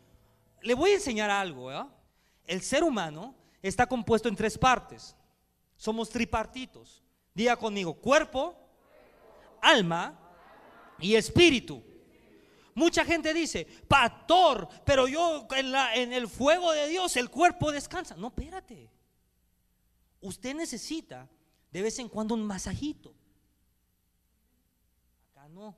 Le 0.63 0.75
voy 0.75 0.93
a 0.93 0.95
enseñar 0.95 1.31
algo. 1.31 1.71
El 2.47 2.63
ser 2.63 2.83
humano 2.83 3.35
está 3.63 3.87
compuesto 3.87 4.29
en 4.29 4.37
tres 4.37 4.57
partes. 4.57 5.15
Somos 5.77 6.09
tripartitos. 6.09 7.03
Diga 7.35 7.57
conmigo, 7.57 7.95
cuerpo, 7.95 8.57
alma 9.61 10.19
y 10.99 11.15
espíritu. 11.15 11.83
Mucha 12.75 13.05
gente 13.05 13.35
dice, 13.35 13.67
pastor, 13.89 14.69
pero 14.85 15.09
yo 15.09 15.47
en, 15.55 15.75
en 15.95 16.13
el 16.13 16.29
fuego 16.29 16.73
de 16.73 16.89
Dios 16.89 17.17
el 17.17 17.31
cuerpo 17.31 17.73
descansa. 17.73 18.17
No, 18.17 18.29
espérate. 18.29 18.91
Usted 20.21 20.55
necesita 20.55 21.29
de 21.71 21.83
vez 21.83 21.99
en 21.99 22.09
cuando 22.09 22.35
un 22.35 22.45
masajito. 22.45 23.16
No. 25.57 25.75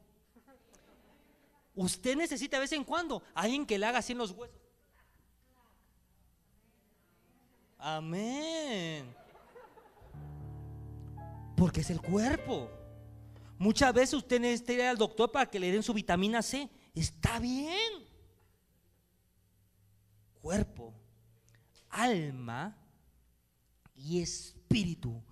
Usted 1.77 2.17
necesita 2.17 2.57
de 2.57 2.63
vez 2.63 2.73
en 2.73 2.83
cuando 2.83 3.23
alguien 3.33 3.65
que 3.65 3.79
le 3.79 3.87
haga 3.87 4.01
así 4.01 4.11
en 4.11 4.19
los 4.19 4.33
huesos. 4.33 4.59
Amén. 7.79 9.15
Porque 11.57 11.83
es 11.83 11.91
el 11.91 12.01
cuerpo. 12.01 12.69
Muchas 13.57 13.95
veces 13.95 14.15
usted 14.15 14.41
necesita 14.41 14.73
ir 14.73 14.83
al 14.83 14.99
doctor 14.99 15.31
para 15.31 15.49
que 15.49 15.61
le 15.61 15.71
den 15.71 15.85
su 15.85 15.95
vitamina 15.95 16.43
C. 16.43 16.69
Está 16.93 17.39
bien. 17.39 18.05
Cuerpo, 20.43 20.93
alma 21.89 22.77
y 23.95 24.21
espíritu. 24.21 25.23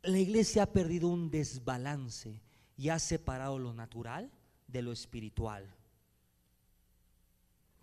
La 0.00 0.18
iglesia 0.18 0.62
ha 0.62 0.72
perdido 0.72 1.08
un 1.08 1.30
desbalance 1.30 2.45
y 2.76 2.90
ha 2.90 2.98
separado 2.98 3.58
lo 3.58 3.72
natural 3.72 4.30
de 4.66 4.82
lo 4.82 4.92
espiritual. 4.92 5.74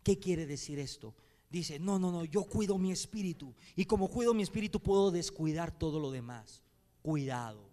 ¿Qué 0.04 0.20
quiere 0.20 0.46
decir 0.46 0.80
esto? 0.80 1.16
Dice, 1.50 1.80
no, 1.80 2.00
no, 2.00 2.12
no, 2.12 2.26
yo 2.26 2.44
cuido 2.44 2.78
mi 2.78 2.92
espíritu 2.92 3.54
y 3.76 3.86
como 3.86 4.10
cuido 4.10 4.34
mi 4.34 4.44
espíritu 4.44 4.80
puedo 4.80 5.12
descuidar 5.12 5.72
todo 5.72 6.00
lo 6.00 6.12
demás. 6.12 6.62
Cuidado. 7.02 7.70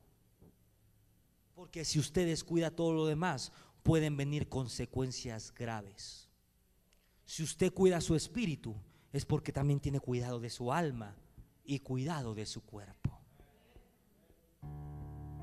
Porque 1.55 1.85
si 1.85 1.99
usted 1.99 2.27
descuida 2.27 2.71
todo 2.71 2.93
lo 2.93 3.07
demás, 3.07 3.53
pueden 3.83 4.17
venir 4.17 4.49
consecuencias 4.49 5.53
graves. 5.55 6.29
Si 7.25 7.43
usted 7.43 7.73
cuida 7.73 8.01
su 8.01 8.15
espíritu, 8.15 8.75
es 9.13 9.25
porque 9.25 9.53
también 9.53 9.81
tiene 9.81 10.01
cuidado 10.01 10.41
de 10.41 10.51
su 10.51 10.73
alma 10.73 11.17
y 11.65 11.81
cuidado 11.81 12.35
de 12.35 12.47
su 12.47 12.63
cuerpo 12.63 13.20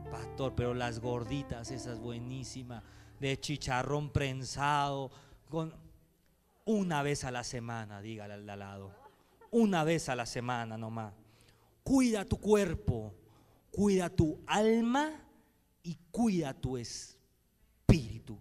pastor, 0.09 0.53
pero 0.55 0.73
las 0.73 0.99
gorditas, 0.99 1.71
esas 1.71 1.99
buenísimas, 1.99 2.83
de 3.19 3.39
chicharrón 3.39 4.11
prensado, 4.11 5.11
con 5.49 5.73
una 6.65 7.01
vez 7.01 7.23
a 7.23 7.31
la 7.31 7.43
semana, 7.43 8.01
dígale 8.01 8.33
al 8.33 8.45
de 8.45 8.57
lado. 8.57 8.91
Una 9.51 9.83
vez 9.83 10.09
a 10.09 10.15
la 10.15 10.25
semana 10.25 10.77
nomás. 10.77 11.13
Cuida 11.83 12.25
tu 12.25 12.37
cuerpo, 12.39 13.13
cuida 13.71 14.09
tu 14.09 14.41
alma 14.45 15.11
y 15.83 15.97
cuida 16.11 16.53
tu 16.53 16.77
espíritu. 16.77 18.37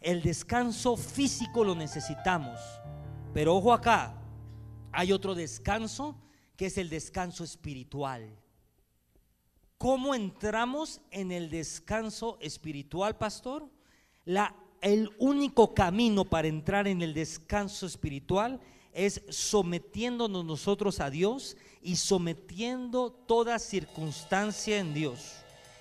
El 0.00 0.22
descanso 0.22 0.96
físico 0.96 1.62
lo 1.62 1.74
necesitamos, 1.74 2.58
pero 3.32 3.54
ojo 3.54 3.72
acá, 3.72 4.20
hay 4.92 5.12
otro 5.12 5.34
descanso 5.34 6.16
que 6.56 6.66
es 6.66 6.78
el 6.78 6.88
descanso 6.88 7.44
espiritual. 7.44 8.36
¿Cómo 9.78 10.12
entramos 10.12 11.00
en 11.12 11.30
el 11.30 11.50
descanso 11.50 12.36
espiritual, 12.40 13.16
pastor? 13.16 13.68
El 14.80 15.08
único 15.18 15.72
camino 15.72 16.24
para 16.24 16.48
entrar 16.48 16.88
en 16.88 17.00
el 17.00 17.14
descanso 17.14 17.86
espiritual 17.86 18.60
es 18.92 19.22
sometiéndonos 19.28 20.44
nosotros 20.44 20.98
a 20.98 21.10
Dios 21.10 21.56
y 21.80 21.94
sometiendo 21.94 23.12
toda 23.12 23.60
circunstancia 23.60 24.80
en 24.80 24.94
Dios 24.94 25.36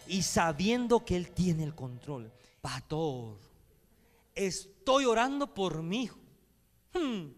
y 0.08 0.22
sabiendo 0.22 1.04
que 1.04 1.16
Él 1.16 1.32
tiene 1.32 1.64
el 1.64 1.74
control. 1.74 2.32
Pastor, 2.62 3.40
estoy 4.36 5.06
orando 5.06 5.52
por 5.52 5.82
mi 5.82 6.04
hijo. 6.04 6.20
Hmm, 6.94 7.30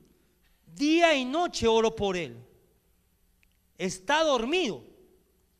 día 0.76 1.15
y 1.15 1.24
noche 1.24 1.69
oro 1.69 1.95
por 1.95 2.17
Él. 2.17 2.36
Está 3.78 4.26
dormido 4.26 4.89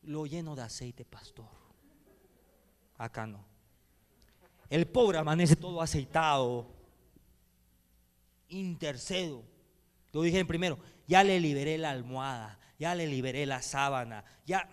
lo 0.10 0.26
lleno 0.26 0.56
de 0.56 0.64
aceite, 0.64 1.06
pastor. 1.06 1.46
Acá 2.98 3.28
no. 3.28 3.46
El 4.68 4.88
pobre 4.88 5.20
amanece 5.20 5.56
todo 5.56 5.82
aceitado. 5.82 6.68
Intercedo. 8.48 9.44
Lo 10.12 10.24
dije 10.24 10.40
en 10.40 10.48
primero, 10.48 10.80
ya 11.08 11.24
le 11.24 11.40
liberé 11.40 11.78
la 11.78 11.92
almohada, 11.92 12.60
ya 12.80 12.96
le 12.96 13.06
liberé 13.06 13.46
la 13.46 13.62
sábana, 13.62 14.26
ya, 14.48 14.68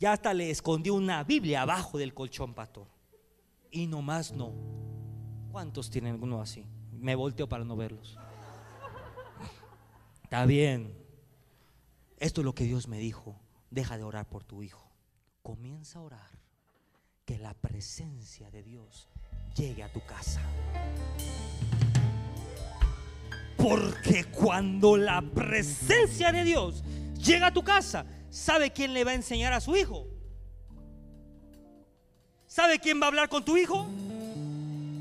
ya 0.00 0.12
hasta 0.12 0.32
le 0.32 0.50
escondí 0.50 0.88
una 0.88 1.22
Biblia 1.24 1.62
abajo 1.62 1.98
del 1.98 2.14
colchón, 2.14 2.54
pastor. 2.54 2.86
Y 3.70 3.86
nomás 3.86 4.32
no. 4.32 4.54
¿Cuántos 5.52 5.90
tienen 5.90 6.22
uno 6.22 6.40
así? 6.40 6.66
Me 6.90 7.14
volteo 7.14 7.46
para 7.46 7.64
no 7.64 7.76
verlos. 7.76 8.18
Está 10.22 10.46
bien. 10.46 10.96
Esto 12.16 12.40
es 12.40 12.46
lo 12.46 12.54
que 12.54 12.64
Dios 12.64 12.88
me 12.88 12.98
dijo 12.98 13.41
deja 13.72 13.96
de 13.96 14.04
orar 14.04 14.28
por 14.28 14.44
tu 14.44 14.62
hijo. 14.62 14.92
Comienza 15.42 15.98
a 15.98 16.02
orar 16.02 16.30
que 17.24 17.38
la 17.38 17.54
presencia 17.54 18.50
de 18.50 18.62
Dios 18.62 19.08
llegue 19.56 19.82
a 19.82 19.92
tu 19.92 20.04
casa. 20.04 20.40
Porque 23.56 24.24
cuando 24.24 24.96
la 24.96 25.22
presencia 25.22 26.32
de 26.32 26.44
Dios 26.44 26.84
llega 27.14 27.48
a 27.48 27.52
tu 27.52 27.62
casa, 27.62 28.04
¿sabe 28.30 28.72
quién 28.72 28.92
le 28.92 29.04
va 29.04 29.12
a 29.12 29.14
enseñar 29.14 29.52
a 29.52 29.60
su 29.60 29.74
hijo? 29.74 30.06
¿Sabe 32.46 32.78
quién 32.78 33.00
va 33.00 33.06
a 33.06 33.08
hablar 33.08 33.28
con 33.30 33.44
tu 33.44 33.56
hijo? 33.56 33.86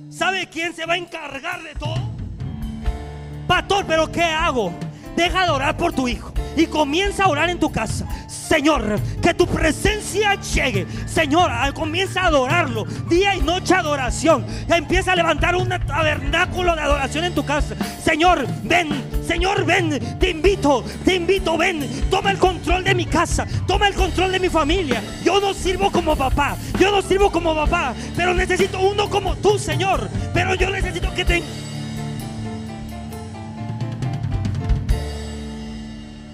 ¿Sabe 0.10 0.48
quién 0.48 0.74
se 0.74 0.86
va 0.86 0.94
a 0.94 0.98
encargar 0.98 1.62
de 1.62 1.76
todo? 1.76 1.96
Pastor, 3.48 3.86
pero 3.86 4.10
¿qué 4.10 4.24
hago? 4.24 4.72
Deja 5.16 5.46
de 5.46 5.52
orar 5.52 5.78
por 5.78 5.94
tu 5.94 6.08
hijo 6.08 6.32
y 6.56 6.66
comienza 6.68 7.24
a 7.24 7.28
orar 7.28 7.50
en 7.50 7.60
tu 7.60 7.72
casa. 7.72 8.08
Señor, 8.28 9.00
que 9.22 9.34
tu 9.34 9.48
presencia 9.48 10.36
llegue. 10.36 10.86
Señor, 11.06 11.50
comienza 11.74 12.24
a 12.24 12.28
adorarlo. 12.28 12.84
Día 13.10 13.36
y 13.36 13.42
noche 13.42 13.74
adoración. 13.74 14.46
Empieza 14.68 15.14
a 15.14 15.16
levantar 15.16 15.56
un 15.56 15.70
tabernáculo 15.70 16.76
de 16.76 16.82
adoración 16.82 17.24
en 17.24 17.34
tu 17.34 17.46
casa. 17.46 17.76
Señor, 18.04 18.46
ven. 18.64 18.90
Señor, 19.26 19.66
ven. 19.66 20.18
Te 20.20 20.32
invito, 20.32 20.84
te 21.06 21.16
invito, 21.16 21.58
ven. 21.58 21.88
Toma 22.10 22.32
el 22.32 22.38
control 22.38 22.84
de 22.84 22.94
mi 22.94 23.06
casa. 23.06 23.48
Toma 23.66 23.88
el 23.88 23.94
control 23.94 24.34
de 24.34 24.40
mi 24.40 24.50
familia. 24.50 25.02
Yo 25.24 25.40
no 25.40 25.54
sirvo 25.54 25.90
como 25.90 26.16
papá. 26.18 26.58
Yo 26.78 26.92
no 26.92 27.02
sirvo 27.02 27.32
como 27.32 27.56
papá. 27.56 27.94
Pero 28.18 28.34
necesito 28.34 28.80
uno 28.82 29.10
como 29.10 29.36
tú, 29.38 29.58
Señor. 29.58 30.10
Pero 30.34 30.56
yo 30.56 30.70
necesito 30.70 31.14
que 31.14 31.24
te... 31.24 31.44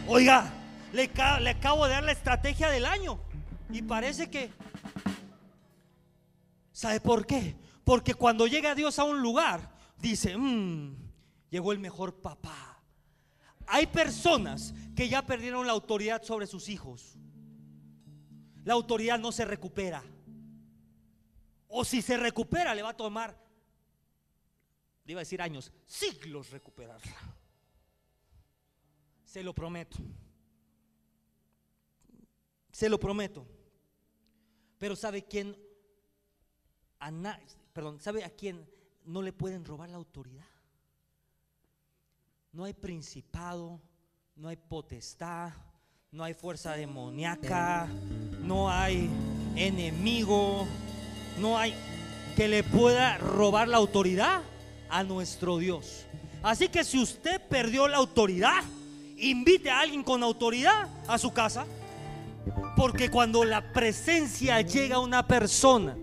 Oiga, 0.10 0.54
le, 0.94 1.12
acabo 1.50 1.86
de 1.86 1.92
dar 1.92 2.04
la 2.04 2.14
estrategia 2.14 2.70
del 2.70 2.86
año. 2.86 3.20
Y 3.70 3.82
parece 3.82 4.30
que... 4.30 4.52
¿Sabe 6.72 7.02
por 7.02 7.26
qué? 7.26 7.56
Porque 7.84 8.14
cuando 8.14 8.48
llega 8.48 8.74
Dios 8.74 9.00
a 9.00 9.04
un 9.04 9.22
lugar, 9.22 9.76
dice, 9.98 10.38
mmm, 10.38 10.96
llegó 11.50 11.74
el 11.74 11.80
mejor 11.80 12.22
papá. 12.22 12.82
Hay 13.66 13.88
personas 13.88 14.74
que 14.96 15.10
ya 15.10 15.26
perdieron 15.26 15.68
la 15.68 15.74
autoridad 15.74 16.24
sobre 16.24 16.48
sus 16.48 16.70
hijos. 16.70 17.18
La 18.64 18.76
autoridad 18.76 19.20
no 19.20 19.34
se 19.34 19.44
recupera. 19.44 20.04
O 21.68 21.84
si 21.84 22.02
se 22.02 22.16
recupera, 22.16 22.74
le 22.74 22.82
va 22.82 22.92
a 22.92 22.98
tomar, 22.98 23.38
le 25.04 25.12
iba 25.12 25.20
a 25.20 25.24
decir 25.24 25.42
años, 25.42 25.74
siglos 25.86 26.50
recuperarla. 26.52 27.37
Se 29.28 29.44
lo 29.44 29.54
prometo. 29.54 29.98
Se 32.72 32.88
lo 32.88 32.98
prometo. 32.98 33.46
Pero 34.80 34.96
¿sabe 34.96 35.24
quién 35.26 35.56
perdón, 37.74 38.00
¿sabe 38.00 38.24
a 38.24 38.30
quién 38.30 38.66
no 39.06 39.22
le 39.22 39.34
pueden 39.34 39.66
robar 39.66 39.90
la 39.90 39.98
autoridad? 39.98 40.46
No 42.54 42.64
hay 42.64 42.74
principado, 42.74 43.82
no 44.36 44.48
hay 44.48 44.56
potestad, 44.56 45.52
no 46.12 46.24
hay 46.24 46.34
fuerza 46.34 46.74
demoníaca, 46.74 47.88
no 48.42 48.72
hay 48.72 49.10
enemigo, 49.56 50.66
no 51.40 51.58
hay 51.58 51.74
que 52.38 52.48
le 52.48 52.64
pueda 52.64 53.18
robar 53.18 53.68
la 53.68 53.78
autoridad 53.78 54.42
a 54.90 55.04
nuestro 55.04 55.58
Dios. 55.58 56.06
Así 56.44 56.70
que 56.70 56.86
si 56.86 56.98
usted 56.98 57.42
perdió 57.50 57.88
la 57.88 57.98
autoridad, 57.98 58.64
invite 59.18 59.70
a 59.70 59.80
alguien 59.80 60.04
con 60.04 60.24
autoridad 60.24 60.88
a 61.08 61.18
su 61.18 61.32
casa. 61.32 61.66
Porque 62.76 63.10
cuando 63.10 63.44
la 63.44 63.74
presencia 63.74 64.62
llega 64.62 64.98
a 64.98 65.00
una 65.00 65.28
persona, 65.28 65.96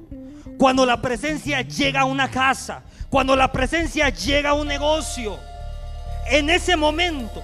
cuando 0.59 0.85
la 0.85 1.01
presencia 1.01 1.63
llega 1.63 2.03
a 2.03 2.05
una 2.05 2.31
casa, 2.31 2.83
cuando 3.09 3.37
la 3.37 3.51
presencia 3.51 4.11
llega 4.11 4.51
a 4.51 4.55
un 4.55 4.67
negocio, 4.67 5.39
en 6.27 6.51
ese 6.51 6.77
momento 6.77 7.43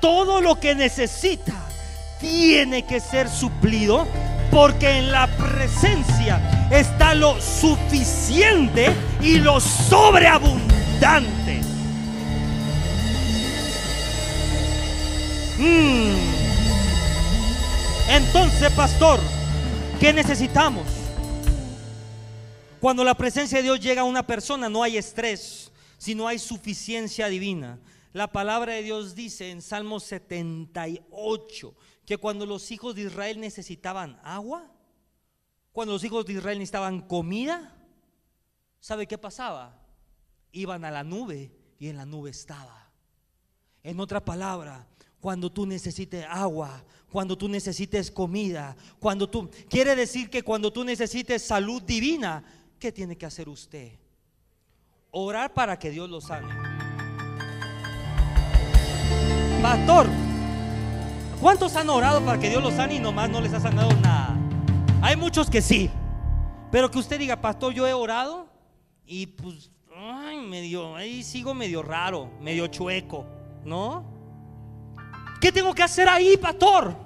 todo 0.00 0.40
lo 0.40 0.60
que 0.60 0.74
necesita 0.74 1.54
tiene 2.20 2.86
que 2.86 3.00
ser 3.00 3.28
suplido 3.28 4.06
porque 4.50 4.98
en 4.98 5.12
la 5.12 5.26
presencia 5.26 6.68
está 6.70 7.14
lo 7.14 7.40
suficiente 7.40 8.94
y 9.20 9.38
lo 9.38 9.60
sobreabundante. 9.60 11.67
Mm. 15.58 16.14
Entonces, 18.10 18.70
pastor, 18.72 19.18
¿qué 19.98 20.12
necesitamos? 20.12 20.86
Cuando 22.80 23.02
la 23.02 23.14
presencia 23.14 23.58
de 23.58 23.64
Dios 23.64 23.80
llega 23.80 24.02
a 24.02 24.04
una 24.04 24.24
persona, 24.24 24.68
no 24.68 24.84
hay 24.84 24.96
estrés, 24.96 25.72
sino 25.98 26.28
hay 26.28 26.38
suficiencia 26.38 27.26
divina. 27.26 27.80
La 28.12 28.28
palabra 28.28 28.74
de 28.74 28.82
Dios 28.82 29.16
dice 29.16 29.50
en 29.50 29.60
Salmo 29.60 29.98
78 29.98 31.74
que 32.06 32.18
cuando 32.18 32.46
los 32.46 32.70
hijos 32.70 32.94
de 32.94 33.02
Israel 33.02 33.40
necesitaban 33.40 34.18
agua, 34.22 34.72
cuando 35.72 35.94
los 35.94 36.04
hijos 36.04 36.24
de 36.24 36.34
Israel 36.34 36.58
necesitaban 36.58 37.02
comida, 37.02 37.76
¿sabe 38.80 39.06
qué 39.06 39.18
pasaba? 39.18 39.82
Iban 40.52 40.84
a 40.84 40.90
la 40.92 41.02
nube 41.02 41.52
y 41.78 41.88
en 41.88 41.96
la 41.96 42.06
nube 42.06 42.30
estaba. 42.30 42.90
En 43.82 44.00
otra 44.00 44.24
palabra, 44.24 44.86
cuando 45.20 45.50
tú 45.50 45.66
necesites 45.66 46.24
agua, 46.28 46.82
cuando 47.10 47.36
tú 47.36 47.48
necesites 47.48 48.10
comida, 48.10 48.76
cuando 48.98 49.28
tú 49.28 49.50
quiere 49.68 49.96
decir 49.96 50.30
que 50.30 50.42
cuando 50.42 50.72
tú 50.72 50.84
necesites 50.84 51.42
salud 51.42 51.82
divina, 51.82 52.44
¿qué 52.78 52.92
tiene 52.92 53.16
que 53.16 53.26
hacer 53.26 53.48
usted? 53.48 53.92
Orar 55.10 55.54
para 55.54 55.78
que 55.78 55.90
Dios 55.90 56.08
lo 56.08 56.20
sane. 56.20 56.48
Pastor, 59.62 60.06
¿cuántos 61.40 61.74
han 61.76 61.88
orado 61.88 62.24
para 62.24 62.38
que 62.38 62.50
Dios 62.50 62.62
los 62.62 62.74
sane 62.74 62.96
y 62.96 63.00
nomás 63.00 63.30
no 63.30 63.40
les 63.40 63.52
ha 63.54 63.60
sanado 63.60 63.92
nada? 64.00 64.36
Hay 65.00 65.16
muchos 65.16 65.48
que 65.48 65.62
sí, 65.62 65.90
pero 66.70 66.90
que 66.90 66.98
usted 66.98 67.18
diga, 67.18 67.40
pastor, 67.40 67.72
yo 67.72 67.86
he 67.86 67.94
orado 67.94 68.46
y 69.06 69.26
pues, 69.26 69.70
ay, 69.96 70.36
medio, 70.36 70.94
ahí 70.94 71.22
sigo 71.22 71.54
medio 71.54 71.82
raro, 71.82 72.30
medio 72.40 72.66
chueco, 72.66 73.24
¿no? 73.64 74.17
¿Qué 75.40 75.52
tengo 75.52 75.74
que 75.74 75.82
hacer 75.82 76.08
ahí, 76.08 76.36
pastor? 76.36 76.96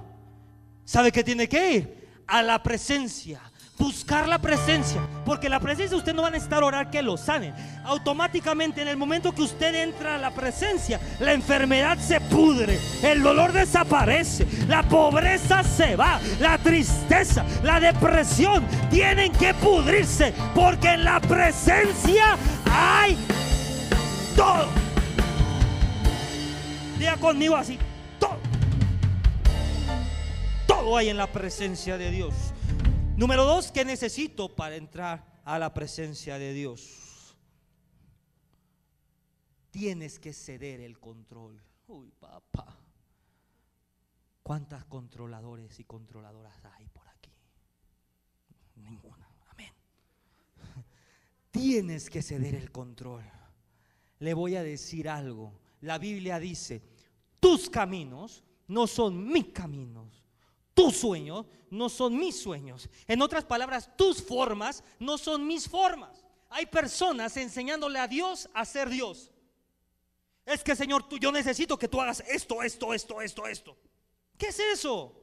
¿Sabe 0.85 1.11
qué 1.11 1.23
tiene 1.23 1.47
que 1.47 1.71
ir? 1.73 2.23
A 2.27 2.41
la 2.41 2.61
presencia. 2.61 3.41
Buscar 3.77 4.27
la 4.27 4.39
presencia. 4.39 5.01
Porque 5.25 5.49
la 5.49 5.59
presencia 5.59 5.97
usted 5.97 6.13
no 6.13 6.21
va 6.21 6.29
a 6.29 6.31
necesitar 6.31 6.63
orar 6.63 6.89
que 6.89 7.01
lo 7.01 7.17
sane. 7.17 7.53
Automáticamente 7.83 8.81
en 8.81 8.87
el 8.87 8.97
momento 8.97 9.33
que 9.33 9.41
usted 9.41 9.75
entra 9.75 10.15
a 10.15 10.17
la 10.17 10.31
presencia, 10.31 10.99
la 11.19 11.33
enfermedad 11.33 11.97
se 11.97 12.21
pudre. 12.21 12.79
El 13.01 13.21
dolor 13.21 13.51
desaparece. 13.51 14.47
La 14.67 14.83
pobreza 14.83 15.63
se 15.63 15.95
va. 15.95 16.19
La 16.39 16.57
tristeza, 16.57 17.45
la 17.63 17.79
depresión 17.79 18.65
tienen 18.89 19.31
que 19.33 19.53
pudrirse. 19.53 20.33
Porque 20.55 20.89
en 20.89 21.03
la 21.03 21.19
presencia 21.19 22.37
hay 22.71 23.17
todo. 24.35 24.67
Diga 26.97 27.17
conmigo 27.17 27.55
así. 27.55 27.77
Hay 30.85 31.09
en 31.09 31.17
la 31.17 31.31
presencia 31.31 31.97
de 31.97 32.11
Dios. 32.11 32.33
Número 33.17 33.45
dos, 33.45 33.71
¿qué 33.71 33.83
necesito 33.83 34.55
para 34.55 34.75
entrar 34.75 35.41
a 35.43 35.57
la 35.57 35.73
presencia 35.73 36.37
de 36.37 36.53
Dios? 36.53 37.35
Tienes 39.71 40.19
que 40.19 40.33
ceder 40.33 40.81
el 40.81 40.99
control. 40.99 41.59
Uy, 41.87 42.11
papá. 42.11 42.77
¿Cuántas 44.43 44.85
controladores 44.85 45.79
y 45.79 45.83
controladoras 45.85 46.63
hay 46.65 46.87
por 46.89 47.07
aquí? 47.07 47.31
Ninguna. 48.75 49.27
Amén. 49.49 49.73
Tienes 51.49 52.09
que 52.09 52.21
ceder 52.21 52.53
el 52.53 52.71
control. 52.71 53.23
Le 54.19 54.33
voy 54.35 54.57
a 54.57 54.63
decir 54.63 55.09
algo. 55.09 55.59
La 55.81 55.97
Biblia 55.97 56.39
dice, 56.39 56.83
tus 57.39 57.69
caminos 57.69 58.43
no 58.67 58.85
son 58.85 59.27
mis 59.27 59.47
caminos. 59.47 60.22
Tus 60.73 60.97
sueños 60.97 61.45
no 61.69 61.89
son 61.89 62.17
mis 62.17 62.39
sueños. 62.39 62.89
En 63.07 63.21
otras 63.21 63.45
palabras, 63.45 63.89
tus 63.95 64.21
formas 64.21 64.83
no 64.99 65.17
son 65.17 65.45
mis 65.45 65.67
formas. 65.67 66.25
Hay 66.49 66.65
personas 66.65 67.35
enseñándole 67.37 67.99
a 67.99 68.07
Dios 68.07 68.49
a 68.53 68.65
ser 68.65 68.89
Dios. 68.89 69.31
Es 70.45 70.63
que 70.63 70.75
Señor, 70.75 71.07
tú, 71.07 71.17
yo 71.17 71.31
necesito 71.31 71.77
que 71.77 71.87
tú 71.87 72.01
hagas 72.01 72.23
esto, 72.27 72.61
esto, 72.61 72.93
esto, 72.93 73.21
esto, 73.21 73.47
esto. 73.47 73.77
¿Qué 74.37 74.47
es 74.47 74.59
eso? 74.59 75.19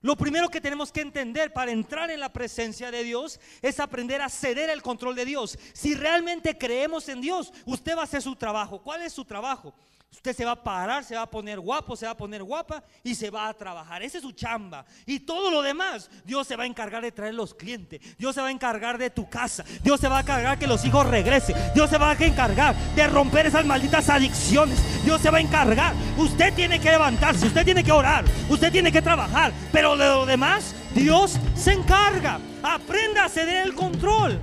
Lo 0.00 0.16
primero 0.16 0.50
que 0.50 0.60
tenemos 0.60 0.92
que 0.92 1.00
entender 1.00 1.52
para 1.54 1.70
entrar 1.70 2.10
en 2.10 2.20
la 2.20 2.30
presencia 2.30 2.90
de 2.90 3.02
Dios 3.04 3.40
es 3.62 3.80
aprender 3.80 4.20
a 4.20 4.28
ceder 4.28 4.68
el 4.68 4.82
control 4.82 5.14
de 5.14 5.24
Dios. 5.24 5.58
Si 5.72 5.94
realmente 5.94 6.58
creemos 6.58 7.08
en 7.08 7.22
Dios, 7.22 7.50
usted 7.64 7.96
va 7.96 8.02
a 8.02 8.04
hacer 8.04 8.20
su 8.20 8.36
trabajo. 8.36 8.82
¿Cuál 8.82 9.00
es 9.00 9.14
su 9.14 9.24
trabajo? 9.24 9.72
Usted 10.14 10.36
se 10.36 10.44
va 10.44 10.52
a 10.52 10.62
parar, 10.62 11.02
se 11.02 11.16
va 11.16 11.22
a 11.22 11.30
poner 11.30 11.58
guapo, 11.58 11.96
se 11.96 12.06
va 12.06 12.12
a 12.12 12.16
poner 12.16 12.42
guapa 12.42 12.82
y 13.02 13.16
se 13.16 13.30
va 13.30 13.48
a 13.48 13.52
trabajar. 13.52 14.02
Esa 14.02 14.18
es 14.18 14.22
su 14.22 14.30
chamba. 14.30 14.86
Y 15.04 15.20
todo 15.20 15.50
lo 15.50 15.60
demás, 15.60 16.08
Dios 16.24 16.46
se 16.46 16.54
va 16.54 16.62
a 16.62 16.66
encargar 16.66 17.02
de 17.02 17.10
traer 17.10 17.34
los 17.34 17.52
clientes. 17.52 18.00
Dios 18.16 18.34
se 18.34 18.40
va 18.40 18.46
a 18.46 18.52
encargar 18.52 18.96
de 18.96 19.10
tu 19.10 19.28
casa. 19.28 19.64
Dios 19.82 20.00
se 20.00 20.08
va 20.08 20.18
a 20.18 20.20
encargar 20.20 20.58
que 20.58 20.68
los 20.68 20.84
hijos 20.84 21.06
regresen. 21.08 21.56
Dios 21.74 21.90
se 21.90 21.98
va 21.98 22.12
a 22.12 22.14
encargar 22.14 22.76
de 22.94 23.06
romper 23.08 23.46
esas 23.46 23.66
malditas 23.66 24.08
adicciones. 24.08 24.78
Dios 25.04 25.20
se 25.20 25.30
va 25.30 25.38
a 25.38 25.42
encargar. 25.42 25.94
Usted 26.16 26.54
tiene 26.54 26.80
que 26.80 26.90
levantarse, 26.90 27.46
usted 27.46 27.64
tiene 27.64 27.82
que 27.82 27.92
orar, 27.92 28.24
usted 28.48 28.70
tiene 28.70 28.92
que 28.92 29.02
trabajar. 29.02 29.52
Pero 29.72 29.96
de 29.96 30.06
lo 30.06 30.26
demás, 30.26 30.76
Dios 30.94 31.38
se 31.56 31.72
encarga. 31.72 32.38
Aprenda 32.62 33.24
a 33.24 33.28
ceder 33.28 33.66
el 33.66 33.74
control. 33.74 34.40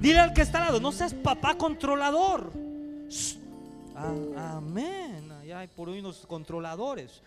Dile 0.00 0.20
al 0.20 0.32
que 0.32 0.42
está 0.42 0.58
al 0.58 0.64
lado, 0.64 0.80
no 0.80 0.92
seas 0.92 1.12
papá 1.12 1.56
controlador. 1.56 2.52
Ah, 3.94 4.56
amén. 4.56 5.30
Allá 5.30 5.60
hay 5.60 5.68
por 5.68 5.88
unos 5.88 6.26
controladores. 6.26 7.22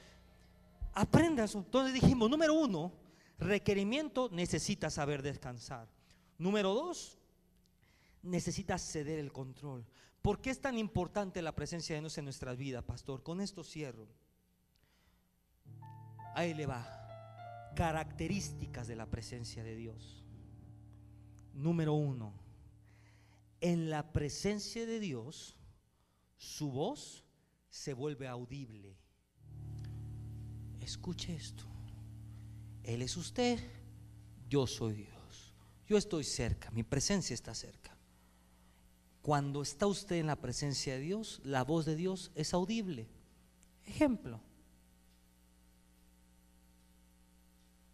Aprenda. 0.93 1.45
Entonces 1.45 1.93
dijimos, 1.93 2.29
número 2.29 2.53
uno, 2.53 2.91
requerimiento, 3.39 4.29
necesitas 4.31 4.95
saber 4.95 5.21
descansar. 5.21 5.87
Número 6.37 6.73
dos, 6.73 7.17
necesitas 8.21 8.81
ceder 8.81 9.19
el 9.19 9.31
control. 9.31 9.85
¿Por 10.21 10.41
qué 10.41 10.49
es 10.49 10.59
tan 10.59 10.77
importante 10.77 11.41
la 11.41 11.55
presencia 11.55 11.95
de 11.95 12.01
Dios 12.01 12.17
en 12.17 12.25
nuestras 12.25 12.57
vidas, 12.57 12.83
pastor? 12.83 13.23
Con 13.23 13.39
esto 13.39 13.63
cierro. 13.63 14.07
Ahí 16.35 16.53
le 16.53 16.65
va. 16.65 16.85
Características 17.75 18.87
de 18.87 18.95
la 18.95 19.05
presencia 19.05 19.63
de 19.63 19.75
Dios. 19.75 20.25
Número 21.53 21.93
uno, 21.93 22.33
en 23.61 23.89
la 23.89 24.11
presencia 24.11 24.85
de 24.85 24.99
Dios 24.99 25.56
su 26.37 26.71
voz 26.71 27.23
se 27.69 27.93
vuelve 27.93 28.27
audible. 28.27 28.97
Escuche 30.79 31.35
esto. 31.35 31.65
Él 32.83 33.01
es 33.01 33.17
usted, 33.17 33.59
yo 34.47 34.65
soy 34.67 34.93
Dios. 34.93 35.53
Yo 35.85 35.97
estoy 35.97 36.23
cerca, 36.23 36.71
mi 36.71 36.83
presencia 36.83 37.33
está 37.33 37.53
cerca. 37.53 37.97
Cuando 39.21 39.61
está 39.61 39.87
usted 39.87 40.17
en 40.17 40.27
la 40.27 40.37
presencia 40.37 40.93
de 40.93 40.99
Dios, 41.01 41.41
la 41.43 41.63
voz 41.63 41.85
de 41.85 41.95
Dios 41.95 42.31
es 42.35 42.53
audible. 42.53 43.09
Ejemplo. 43.85 44.39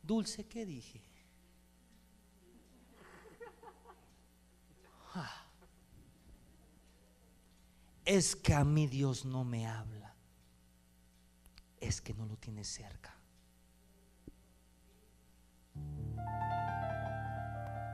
Dulce, 0.04 0.46
¿qué 0.46 0.66
dije? 0.66 1.02
Ah 5.16 5.43
es 8.06 8.36
que 8.36 8.54
a 8.54 8.64
mí 8.64 8.88
Dios 8.88 9.26
no 9.26 9.44
me 9.44 9.68
habla, 9.68 10.14
es 11.80 12.02
que 12.02 12.14
no 12.14 12.26
lo 12.26 12.36
tiene 12.38 12.64
cerca. 12.64 13.16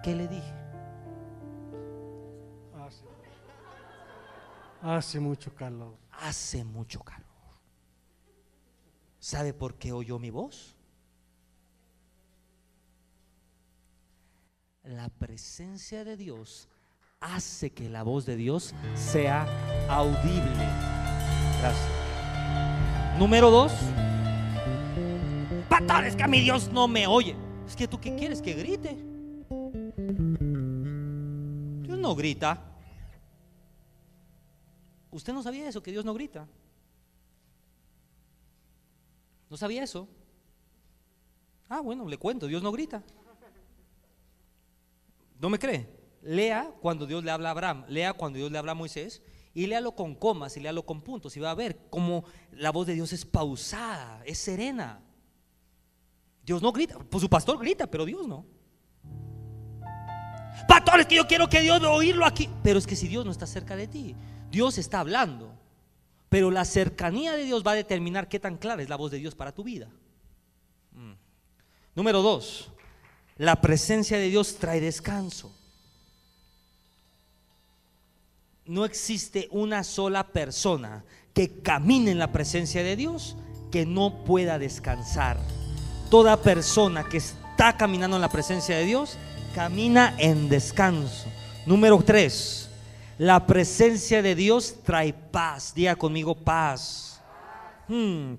¿Qué 0.04 0.16
le 0.16 0.28
dije? 0.28 0.54
Hace, 2.76 3.06
hace, 4.82 5.20
mucho 5.20 5.54
calor. 5.54 5.98
Hace 6.12 6.64
mucho 6.64 7.02
calor. 7.02 7.28
¿Sabe 9.20 9.54
por 9.54 9.76
qué 9.76 9.92
oyó 9.92 10.18
mi 10.18 10.30
voz? 10.30 10.76
La 14.84 15.10
presencia 15.10 16.04
de 16.04 16.16
Dios 16.16 16.70
hace 17.20 17.72
que 17.72 17.90
la 17.90 18.04
voz 18.04 18.26
de 18.26 18.38
Dios 18.38 18.74
sea 18.96 19.46
audible. 19.90 20.68
Gracias. 21.60 21.90
Número 23.18 23.50
dos. 23.50 23.74
Pastor, 25.68 26.06
es 26.06 26.16
que 26.16 26.24
a 26.24 26.28
mi 26.28 26.40
Dios 26.40 26.72
no 26.72 26.88
me 26.88 27.08
oye. 27.08 27.36
Es 27.68 27.76
que 27.76 27.88
tú 27.88 28.00
qué 28.00 28.16
quieres 28.16 28.42
que 28.42 28.54
grite. 28.54 28.96
Dios 31.84 31.98
no 31.98 32.16
grita. 32.16 32.62
¿Usted 35.12 35.34
no 35.34 35.42
sabía 35.42 35.68
eso, 35.68 35.82
que 35.82 35.92
Dios 35.92 36.06
no 36.06 36.14
grita? 36.14 36.48
¿No 39.50 39.58
sabía 39.58 39.84
eso? 39.84 40.08
Ah, 41.68 41.82
bueno, 41.82 42.08
le 42.08 42.18
cuento, 42.18 42.48
Dios 42.48 42.62
no 42.62 42.72
grita. 42.72 43.04
¿No 45.40 45.50
me 45.50 45.58
cree? 45.58 45.90
Lea 46.22 46.72
cuando 46.82 47.08
Dios 47.08 47.24
le 47.24 47.32
habla 47.32 47.50
a 47.50 47.52
Abraham, 47.52 47.86
lea 47.88 48.14
cuando 48.14 48.38
Dios 48.38 48.52
le 48.52 48.58
habla 48.58 48.74
a 48.74 48.76
Moisés 48.76 49.22
y 49.54 49.68
léalo 49.68 49.94
con 49.94 50.16
comas 50.16 50.56
y 50.58 50.60
léalo 50.60 50.86
con 50.86 51.02
puntos 51.02 51.36
y 51.36 51.40
va 51.40 51.52
a 51.52 51.56
ver 51.56 51.78
cómo 51.90 52.24
la 52.52 52.72
voz 52.72 52.88
de 52.88 52.94
Dios 52.94 53.14
es 53.14 53.26
pausada, 53.26 54.22
es 54.26 54.38
serena. 54.38 55.02
Dios 56.46 56.62
no 56.62 56.72
grita, 56.72 56.98
pues 56.98 57.22
su 57.22 57.30
pastor 57.30 57.60
grita, 57.60 57.88
pero 57.88 58.06
Dios 58.06 58.28
no. 58.28 58.46
Pastor, 60.68 61.00
es 61.00 61.08
que 61.08 61.16
yo 61.16 61.28
quiero 61.28 61.50
que 61.50 61.62
Dios 61.62 61.82
oírlo 61.84 62.26
aquí, 62.26 62.50
pero 62.64 62.80
es 62.80 62.88
que 62.88 62.96
si 62.96 63.08
Dios 63.08 63.26
no 63.26 63.32
está 63.32 63.48
cerca 63.48 63.76
de 63.76 63.88
ti, 63.88 64.16
Dios 64.52 64.78
está 64.78 65.00
hablando, 65.00 65.54
pero 66.28 66.52
la 66.52 66.66
cercanía 66.66 67.34
de 67.34 67.44
Dios 67.44 67.64
va 67.66 67.72
a 67.72 67.76
determinar 67.76 68.28
qué 68.28 68.40
tan 68.40 68.58
clara 68.58 68.82
es 68.82 68.90
la 68.90 68.96
voz 68.96 69.12
de 69.12 69.18
Dios 69.18 69.36
para 69.36 69.52
tu 69.52 69.64
vida. 69.64 69.90
Mm. 70.92 71.14
Número 71.96 72.22
dos, 72.22 72.72
la 73.38 73.62
presencia 73.62 74.18
de 74.18 74.30
Dios 74.30 74.58
trae 74.58 74.80
descanso. 74.80 75.56
No 78.70 78.86
existe 78.86 79.48
una 79.50 79.84
sola 79.84 80.28
persona 80.28 81.04
que 81.34 81.60
camine 81.64 82.12
en 82.12 82.20
la 82.20 82.32
presencia 82.32 82.84
de 82.84 82.96
Dios 82.96 83.36
que 83.72 83.88
no 83.88 84.24
pueda 84.26 84.60
descansar. 84.60 85.40
Toda 86.12 86.44
persona 86.44 87.04
que 87.10 87.18
está 87.18 87.76
caminando 87.78 88.18
en 88.18 88.22
la 88.22 88.30
presencia 88.30 88.78
de 88.78 88.86
Dios 88.86 89.18
camina 89.56 90.16
en 90.20 90.50
descanso. 90.50 91.26
Número 91.66 92.00
tres, 92.04 92.70
la 93.18 93.48
presencia 93.48 94.22
de 94.22 94.36
Dios 94.36 94.76
trae 94.84 95.14
paz. 95.14 95.74
Diga 95.74 95.96
conmigo 95.96 96.36
paz. 96.36 97.24
Hmm. 97.88 98.36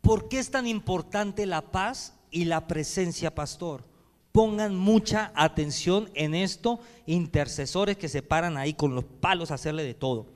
¿Por 0.00 0.28
qué 0.28 0.38
es 0.38 0.52
tan 0.52 0.68
importante 0.68 1.46
la 1.46 1.62
paz 1.62 2.14
y 2.30 2.44
la 2.44 2.68
presencia, 2.68 3.34
pastor? 3.34 3.91
Pongan 4.32 4.74
mucha 4.74 5.30
atención 5.34 6.10
en 6.14 6.34
esto, 6.34 6.80
intercesores 7.06 7.98
que 7.98 8.08
se 8.08 8.22
paran 8.22 8.56
ahí 8.56 8.72
con 8.74 8.94
los 8.94 9.04
palos 9.04 9.50
a 9.50 9.54
hacerle 9.54 9.84
de 9.84 9.94
todo. 9.94 10.32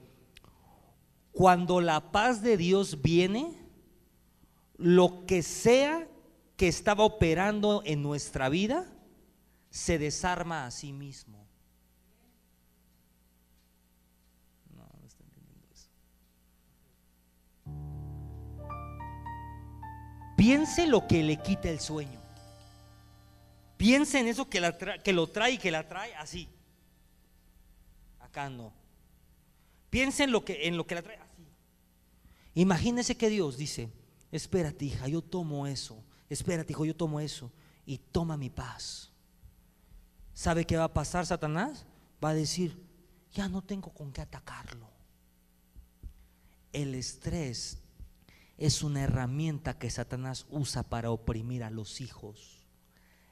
Cuando 1.33 1.81
la 1.81 2.13
paz 2.13 2.43
de 2.43 2.57
Dios 2.57 3.03
viene, 3.03 3.59
lo 4.77 5.25
que 5.27 5.43
sea 5.43 6.07
que 6.57 6.69
estaba 6.69 7.05
operando 7.05 7.83
en 7.85 8.03
nuestra 8.03 8.49
vida, 8.49 8.87
se 9.71 9.99
desarma 9.99 10.67
a 10.67 10.71
sí 10.71 10.93
mismo. 10.93 11.47
Piense 20.37 20.87
lo 20.87 21.07
que 21.07 21.23
le 21.23 21.39
quita 21.39 21.71
el 21.71 21.81
sueño. 21.81 22.16
Piense 23.77 24.21
en 24.21 24.29
eso 24.29 24.49
que, 24.49 25.01
que 25.05 25.12
lo 25.12 25.27
trae 25.27 25.53
y 25.53 25.59
que 25.59 25.71
la 25.71 25.87
trae 25.87 26.15
así. 26.15 26.49
Acá 28.21 28.49
no. 28.49 28.73
Piense 29.91 30.25
en 30.25 30.33
lo 30.33 30.45
que, 30.45 30.67
en 30.67 30.77
lo 30.77 30.87
que 30.87 30.95
la 30.95 31.03
trae 31.03 31.17
así. 31.17 31.47
Imagínese 32.55 33.17
que 33.17 33.29
Dios 33.29 33.57
dice, 33.57 33.91
espérate 34.33 34.87
hija, 34.87 35.09
yo 35.09 35.23
tomo 35.23 35.67
eso. 35.67 36.03
Espérate 36.29 36.73
hijo, 36.73 36.85
yo 36.85 36.97
tomo 36.97 37.21
eso. 37.21 37.53
Y 37.85 37.99
toma 37.99 38.37
mi 38.37 38.51
paz. 38.51 39.12
¿Sabe 40.33 40.67
qué 40.67 40.77
va 40.77 40.85
a 40.85 40.95
pasar 40.95 41.25
Satanás? 41.27 41.87
Va 42.23 42.31
a 42.31 42.35
decir, 42.35 42.83
ya 43.33 43.49
no 43.49 43.62
tengo 43.62 43.93
con 43.93 44.12
qué 44.12 44.23
atacarlo. 44.23 44.91
El 46.73 46.95
estrés 46.95 47.79
es 48.59 48.83
una 48.83 49.03
herramienta 49.03 49.79
que 49.79 49.91
Satanás 49.91 50.47
usa 50.51 50.83
para 50.83 51.11
oprimir 51.11 51.62
a 51.62 51.71
los 51.71 52.01
hijos. 52.01 52.56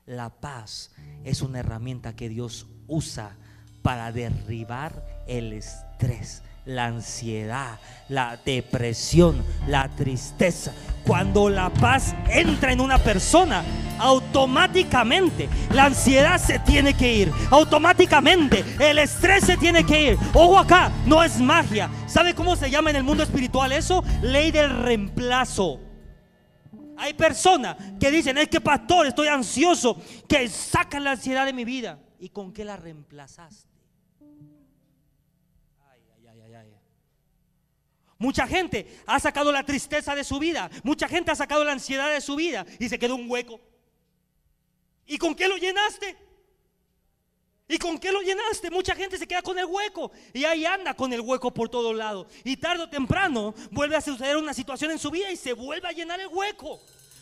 La 0.06 0.28
paz 0.28 0.90
es 1.24 1.40
una 1.40 1.60
herramienta 1.60 2.14
que 2.14 2.28
Dios 2.28 2.66
usa 2.86 3.36
para 3.80 4.12
derribar 4.12 5.02
el 5.26 5.54
estrés, 5.54 6.42
la 6.66 6.86
ansiedad, 6.86 7.78
la 8.10 8.38
depresión, 8.44 9.42
la 9.66 9.88
tristeza. 9.88 10.74
Cuando 11.06 11.48
la 11.48 11.70
paz 11.70 12.14
entra 12.28 12.72
en 12.72 12.82
una 12.82 12.98
persona, 12.98 13.64
automáticamente 13.98 15.48
la 15.72 15.86
ansiedad 15.86 16.38
se 16.38 16.58
tiene 16.58 16.92
que 16.94 17.14
ir. 17.14 17.32
Automáticamente 17.50 18.62
el 18.80 18.98
estrés 18.98 19.44
se 19.44 19.56
tiene 19.56 19.86
que 19.86 20.12
ir. 20.12 20.18
Ojo 20.34 20.58
acá, 20.58 20.92
no 21.06 21.24
es 21.24 21.40
magia. 21.40 21.88
¿Sabe 22.06 22.34
cómo 22.34 22.56
se 22.56 22.70
llama 22.70 22.90
en 22.90 22.96
el 22.96 23.04
mundo 23.04 23.22
espiritual 23.22 23.72
eso? 23.72 24.04
Ley 24.20 24.50
del 24.50 24.82
reemplazo. 24.82 25.80
Hay 26.96 27.14
personas 27.14 27.76
que 27.98 28.10
dicen, 28.10 28.38
es 28.38 28.48
que 28.48 28.60
pastor, 28.60 29.06
estoy 29.06 29.28
ansioso, 29.28 30.00
que 30.28 30.48
sacan 30.48 31.04
la 31.04 31.12
ansiedad 31.12 31.46
de 31.46 31.52
mi 31.52 31.64
vida. 31.64 31.98
¿Y 32.18 32.28
con 32.28 32.52
qué 32.52 32.64
la 32.64 32.76
reemplazaste? 32.76 33.74
Mucha 38.18 38.46
gente 38.46 39.02
ha 39.06 39.18
sacado 39.20 39.52
la 39.52 39.64
tristeza 39.64 40.14
de 40.14 40.24
su 40.24 40.38
vida. 40.38 40.70
Mucha 40.82 41.08
gente 41.08 41.30
ha 41.30 41.34
sacado 41.34 41.64
la 41.64 41.72
ansiedad 41.72 42.12
de 42.12 42.20
su 42.20 42.36
vida 42.36 42.64
y 42.78 42.88
se 42.88 42.98
quedó 42.98 43.16
un 43.16 43.30
hueco. 43.30 43.60
¿Y 45.06 45.18
con 45.18 45.34
qué 45.34 45.48
lo 45.48 45.56
llenaste? 45.56 46.16
¿Y 47.66 47.78
con 47.78 47.98
qué 47.98 48.12
lo 48.12 48.20
llenaste? 48.20 48.70
Mucha 48.70 48.94
gente 48.94 49.16
se 49.16 49.26
queda 49.26 49.40
con 49.40 49.58
el 49.58 49.64
hueco 49.64 50.12
y 50.34 50.44
ahí 50.44 50.66
anda 50.66 50.92
con 50.92 51.12
el 51.12 51.20
hueco 51.22 51.52
por 51.52 51.70
todos 51.70 51.96
lados. 51.96 52.26
Y 52.44 52.58
tarde 52.58 52.82
o 52.82 52.88
temprano 52.88 53.54
vuelve 53.70 53.96
a 53.96 54.02
suceder 54.02 54.36
una 54.36 54.52
situación 54.52 54.90
en 54.90 54.98
su 54.98 55.10
vida 55.10 55.30
y 55.30 55.36
se 55.36 55.54
vuelve 55.54 55.88
a 55.88 55.92
llenar 55.92 56.20
el 56.20 56.28
hueco. 56.28 56.80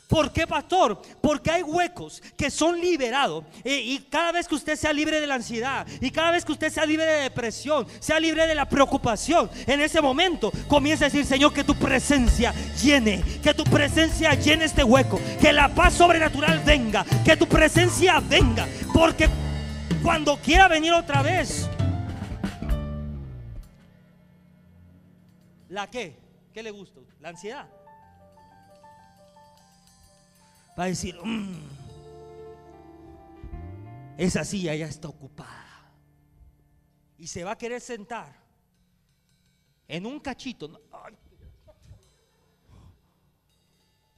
¿Por 0.09 0.31
qué, 0.31 0.47
pastor? 0.47 1.01
Porque 1.23 1.51
hay 1.51 1.63
huecos 1.63 2.23
que 2.37 2.51
son 2.51 2.79
liberados. 2.79 3.45
Eh, 3.65 3.81
y 3.83 3.99
cada 4.11 4.31
vez 4.33 4.47
que 4.47 4.57
usted 4.57 4.77
sea 4.77 4.93
libre 4.93 5.21
de 5.21 5.27
la 5.27 5.37
ansiedad, 5.37 5.87
y 6.03 6.11
cada 6.11 6.33
vez 6.33 6.45
que 6.45 6.53
usted 6.53 6.71
sea 6.71 6.85
libre 6.85 7.07
de 7.07 7.23
depresión, 7.23 7.87
sea 7.99 8.21
libre 8.21 8.47
de 8.47 8.55
la 8.55 8.69
preocupación, 8.69 9.49
en 9.67 9.81
ese 9.81 10.03
momento 10.03 10.53
comienza 10.69 11.07
a 11.07 11.09
decir, 11.09 11.25
Señor, 11.25 11.55
que 11.55 11.65
tu 11.65 11.75
presencia 11.77 12.53
llene, 12.83 13.25
que 13.43 13.55
tu 13.55 13.65
presencia 13.65 14.35
llene 14.35 14.67
este 14.67 14.85
hueco, 14.85 15.19
que 15.41 15.51
la 15.51 15.75
paz 15.75 15.95
sobrenatural 15.95 16.59
venga, 16.59 17.07
que 17.25 17.35
tu 17.35 17.47
presencia 17.47 18.21
venga. 18.21 18.69
Porque 18.93 19.31
cuando 20.03 20.37
quiera 20.39 20.69
venir 20.69 20.93
otra 20.93 21.23
vez, 21.23 21.69
¿la 25.69 25.89
qué? 25.91 26.19
¿Qué 26.53 26.63
le 26.63 26.71
gusta? 26.71 27.01
¿La 27.21 27.31
ansiedad? 27.31 27.69
va 30.79 30.85
a 30.85 30.87
decir, 30.87 31.15
mm, 31.23 31.69
esa 34.17 34.45
silla 34.45 34.75
ya 34.75 34.87
está 34.87 35.09
ocupada. 35.09 35.93
Y 37.19 37.27
se 37.27 37.45
va 37.45 37.53
a 37.53 37.59
querer 37.59 37.81
sentar 37.81 38.35
en 39.87 40.07
un 40.07 40.21
cachito. 40.21 40.81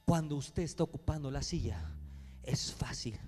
Cuando 0.05 0.35
usted 0.35 0.63
está 0.63 0.83
ocupando 0.83 1.29
la 1.31 1.41
silla, 1.41 1.91
es 2.43 2.73
fácil. 2.73 3.19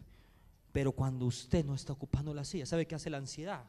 Pero 0.78 0.92
cuando 0.92 1.26
usted 1.26 1.66
no 1.66 1.74
está 1.74 1.94
ocupando 1.94 2.36
la 2.36 2.46
silla, 2.46 2.68
¿sabe 2.68 2.86
qué 2.86 2.94
hace 2.94 3.10
la 3.10 3.18
ansiedad? 3.18 3.66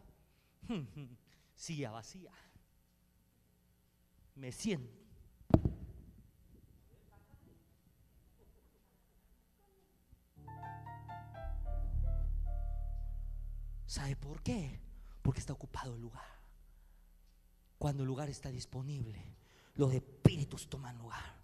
Silla 1.57 1.90
vacía. 1.90 2.31
Me 4.35 4.53
siento 4.53 4.92
¿Sabe 13.87 14.14
por 14.14 14.42
qué? 14.42 14.79
Porque 15.23 15.40
está 15.40 15.55
ocupado 15.55 15.94
el 15.94 16.03
lugar. 16.03 16.29
Cuando 17.79 18.03
el 18.03 18.07
lugar 18.07 18.29
está 18.29 18.51
disponible, 18.51 19.35
los 19.77 19.94
espíritus 19.94 20.68
toman 20.68 20.99
lugar. 20.99 21.38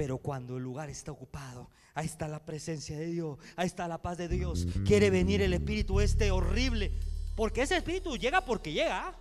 Pero 0.00 0.16
cuando 0.16 0.56
el 0.56 0.62
lugar 0.62 0.88
está 0.88 1.12
ocupado, 1.12 1.68
ahí 1.92 2.06
está 2.06 2.26
la 2.26 2.42
presencia 2.42 2.96
de 2.96 3.04
Dios, 3.08 3.38
ahí 3.54 3.66
está 3.66 3.86
la 3.86 4.00
paz 4.00 4.16
de 4.16 4.28
Dios. 4.28 4.66
Quiere 4.86 5.10
venir 5.10 5.42
el 5.42 5.52
espíritu 5.52 6.00
este 6.00 6.30
horrible. 6.30 6.90
Porque 7.36 7.60
ese 7.60 7.76
espíritu 7.76 8.16
llega 8.16 8.40
porque 8.40 8.72
llega. 8.72 9.14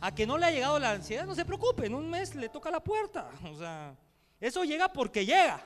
A 0.00 0.14
que 0.14 0.26
no 0.26 0.38
le 0.38 0.46
ha 0.46 0.50
llegado 0.50 0.78
la 0.78 0.92
ansiedad, 0.92 1.26
no 1.26 1.34
se 1.34 1.44
preocupe, 1.44 1.84
en 1.84 1.94
un 1.94 2.08
mes 2.08 2.34
le 2.34 2.48
toca 2.48 2.70
la 2.70 2.80
puerta. 2.80 3.30
O 3.52 3.58
sea, 3.58 3.94
eso 4.40 4.64
llega 4.64 4.90
porque 4.90 5.26
llega. 5.26 5.62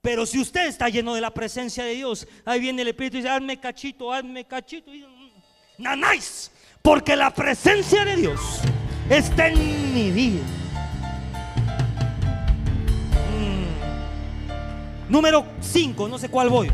Pero 0.00 0.24
si 0.24 0.40
usted 0.40 0.66
está 0.66 0.88
lleno 0.88 1.14
de 1.14 1.20
la 1.20 1.34
presencia 1.34 1.84
de 1.84 1.96
Dios, 1.96 2.26
ahí 2.46 2.60
viene 2.60 2.80
el 2.80 2.88
Espíritu 2.88 3.18
y 3.18 3.20
dice, 3.20 3.28
hazme 3.28 3.60
cachito, 3.60 4.10
hazme 4.10 4.46
cachito. 4.46 4.90
Nanáis, 5.76 6.50
porque 6.80 7.14
la 7.14 7.30
presencia 7.30 8.06
de 8.06 8.16
Dios 8.16 8.40
está 9.10 9.48
en 9.48 9.94
mi 9.94 10.10
vida. 10.10 10.63
Número 15.08 15.46
5, 15.60 16.08
no 16.08 16.18
sé 16.18 16.30
cuál 16.30 16.48
voy. 16.48 16.70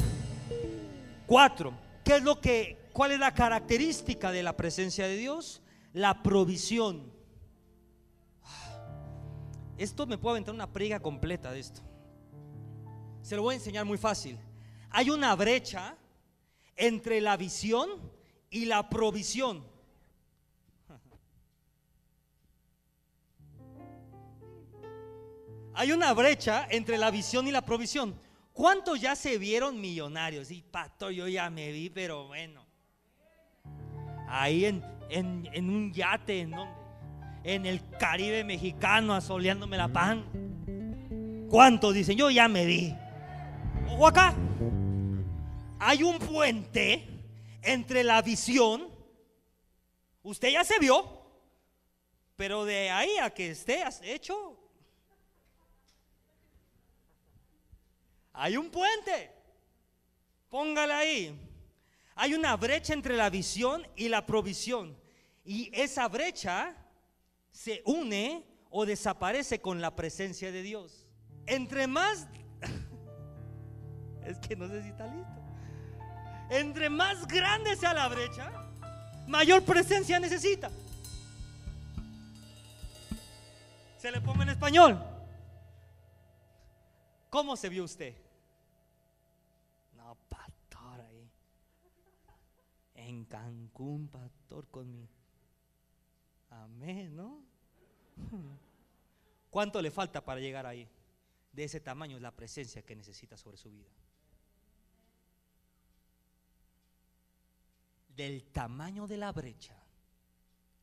4. 1.26 1.74
¿Qué 2.04 2.16
es 2.16 2.22
lo 2.22 2.40
que 2.40 2.78
cuál 2.92 3.10
es 3.10 3.18
la 3.18 3.34
característica 3.34 4.30
de 4.30 4.44
la 4.44 4.56
presencia 4.56 5.08
de 5.08 5.16
Dios? 5.16 5.62
La 5.92 6.22
provisión. 6.22 7.12
Esto 9.76 10.06
me 10.06 10.16
puedo 10.16 10.34
aventar 10.34 10.54
una 10.54 10.72
priga 10.72 11.00
completa 11.00 11.50
de 11.50 11.58
esto. 11.58 11.80
Se 13.22 13.34
lo 13.34 13.42
voy 13.42 13.54
a 13.54 13.58
enseñar 13.58 13.84
muy 13.84 13.98
fácil. 13.98 14.38
Hay 14.90 15.10
una 15.10 15.34
brecha 15.34 15.96
entre 16.76 17.20
la 17.20 17.36
visión 17.36 17.88
y 18.48 18.66
la 18.66 18.88
provisión. 18.88 19.64
Hay 25.80 25.92
una 25.92 26.12
brecha 26.12 26.66
entre 26.68 26.98
la 26.98 27.10
visión 27.10 27.48
y 27.48 27.52
la 27.52 27.62
provisión. 27.62 28.14
¿Cuántos 28.52 29.00
ya 29.00 29.16
se 29.16 29.38
vieron 29.38 29.80
millonarios? 29.80 30.50
Y 30.50 30.60
pato, 30.60 31.10
yo 31.10 31.26
ya 31.26 31.48
me 31.48 31.72
vi, 31.72 31.88
pero 31.88 32.26
bueno. 32.26 32.66
Ahí 34.28 34.66
en, 34.66 34.84
en, 35.08 35.70
un 35.70 35.90
yate, 35.90 36.40
¿en 36.40 36.54
En 37.44 37.64
el 37.64 37.80
Caribe 37.96 38.44
mexicano, 38.44 39.14
asoleándome 39.14 39.78
la 39.78 39.88
pan. 39.88 41.46
¿Cuántos 41.48 41.94
dicen? 41.94 42.18
Yo 42.18 42.28
ya 42.28 42.46
me 42.46 42.66
vi. 42.66 42.94
Ojo 43.88 44.06
acá. 44.06 44.34
Hay 45.78 46.02
un 46.02 46.18
puente 46.18 47.08
entre 47.62 48.04
la 48.04 48.20
visión. 48.20 48.86
Usted 50.22 50.50
ya 50.50 50.62
se 50.62 50.78
vio. 50.78 51.22
Pero 52.36 52.66
de 52.66 52.90
ahí 52.90 53.16
a 53.16 53.30
que 53.30 53.52
esté 53.52 53.82
hecho, 54.02 54.59
Hay 58.32 58.56
un 58.56 58.70
puente. 58.70 59.30
Póngala 60.48 60.98
ahí. 60.98 61.38
Hay 62.14 62.34
una 62.34 62.56
brecha 62.56 62.92
entre 62.92 63.16
la 63.16 63.30
visión 63.30 63.86
y 63.96 64.08
la 64.08 64.26
provisión. 64.26 64.96
Y 65.44 65.70
esa 65.72 66.08
brecha 66.08 66.76
se 67.50 67.82
une 67.84 68.46
o 68.70 68.86
desaparece 68.86 69.60
con 69.60 69.80
la 69.80 69.96
presencia 69.96 70.52
de 70.52 70.62
Dios. 70.62 71.06
Entre 71.46 71.86
más... 71.86 72.28
es 74.24 74.38
que 74.38 74.56
no 74.56 74.68
sé 74.68 74.82
si 74.82 74.88
está 74.88 75.06
listo. 75.06 75.40
Entre 76.50 76.90
más 76.90 77.26
grande 77.26 77.76
sea 77.76 77.94
la 77.94 78.08
brecha, 78.08 78.50
mayor 79.26 79.62
presencia 79.62 80.18
necesita. 80.18 80.70
Se 83.98 84.10
le 84.10 84.20
pongo 84.20 84.42
en 84.42 84.48
español. 84.48 85.09
¿Cómo 87.30 87.56
se 87.56 87.68
vio 87.68 87.84
usted? 87.84 88.14
No, 89.96 90.16
pastor 90.28 91.00
ahí. 91.00 91.30
En 92.94 93.24
Cancún, 93.24 94.08
pastor, 94.08 94.68
con 94.68 94.90
mi. 94.90 95.08
Amén, 96.50 97.14
¿no? 97.14 97.44
¿Cuánto 99.50 99.80
le 99.80 99.92
falta 99.92 100.24
para 100.24 100.40
llegar 100.40 100.66
ahí? 100.66 100.88
De 101.52 101.64
ese 101.64 101.80
tamaño 101.80 102.16
es 102.16 102.22
la 102.22 102.34
presencia 102.34 102.82
que 102.82 102.96
necesita 102.96 103.36
sobre 103.36 103.56
su 103.56 103.70
vida. 103.70 103.90
Del 108.08 108.44
tamaño 108.52 109.06
de 109.06 109.16
la 109.16 109.30
brecha 109.32 109.76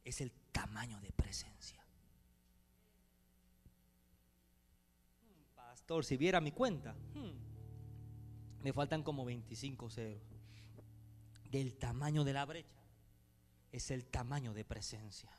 es 0.03 0.21
el 0.21 0.31
tamaño 0.51 0.99
de 1.01 1.11
presencia. 1.11 1.86
Si 6.01 6.17
viera 6.17 6.41
mi 6.41 6.51
cuenta, 6.51 6.93
hmm, 7.13 8.63
me 8.63 8.73
faltan 8.73 9.03
como 9.03 9.25
25 9.25 9.89
ceros. 9.89 10.21
Del 11.49 11.77
tamaño 11.77 12.23
de 12.23 12.33
la 12.33 12.45
brecha 12.45 12.75
es 13.71 13.91
el 13.91 14.05
tamaño 14.05 14.53
de 14.53 14.65
presencia. 14.65 15.31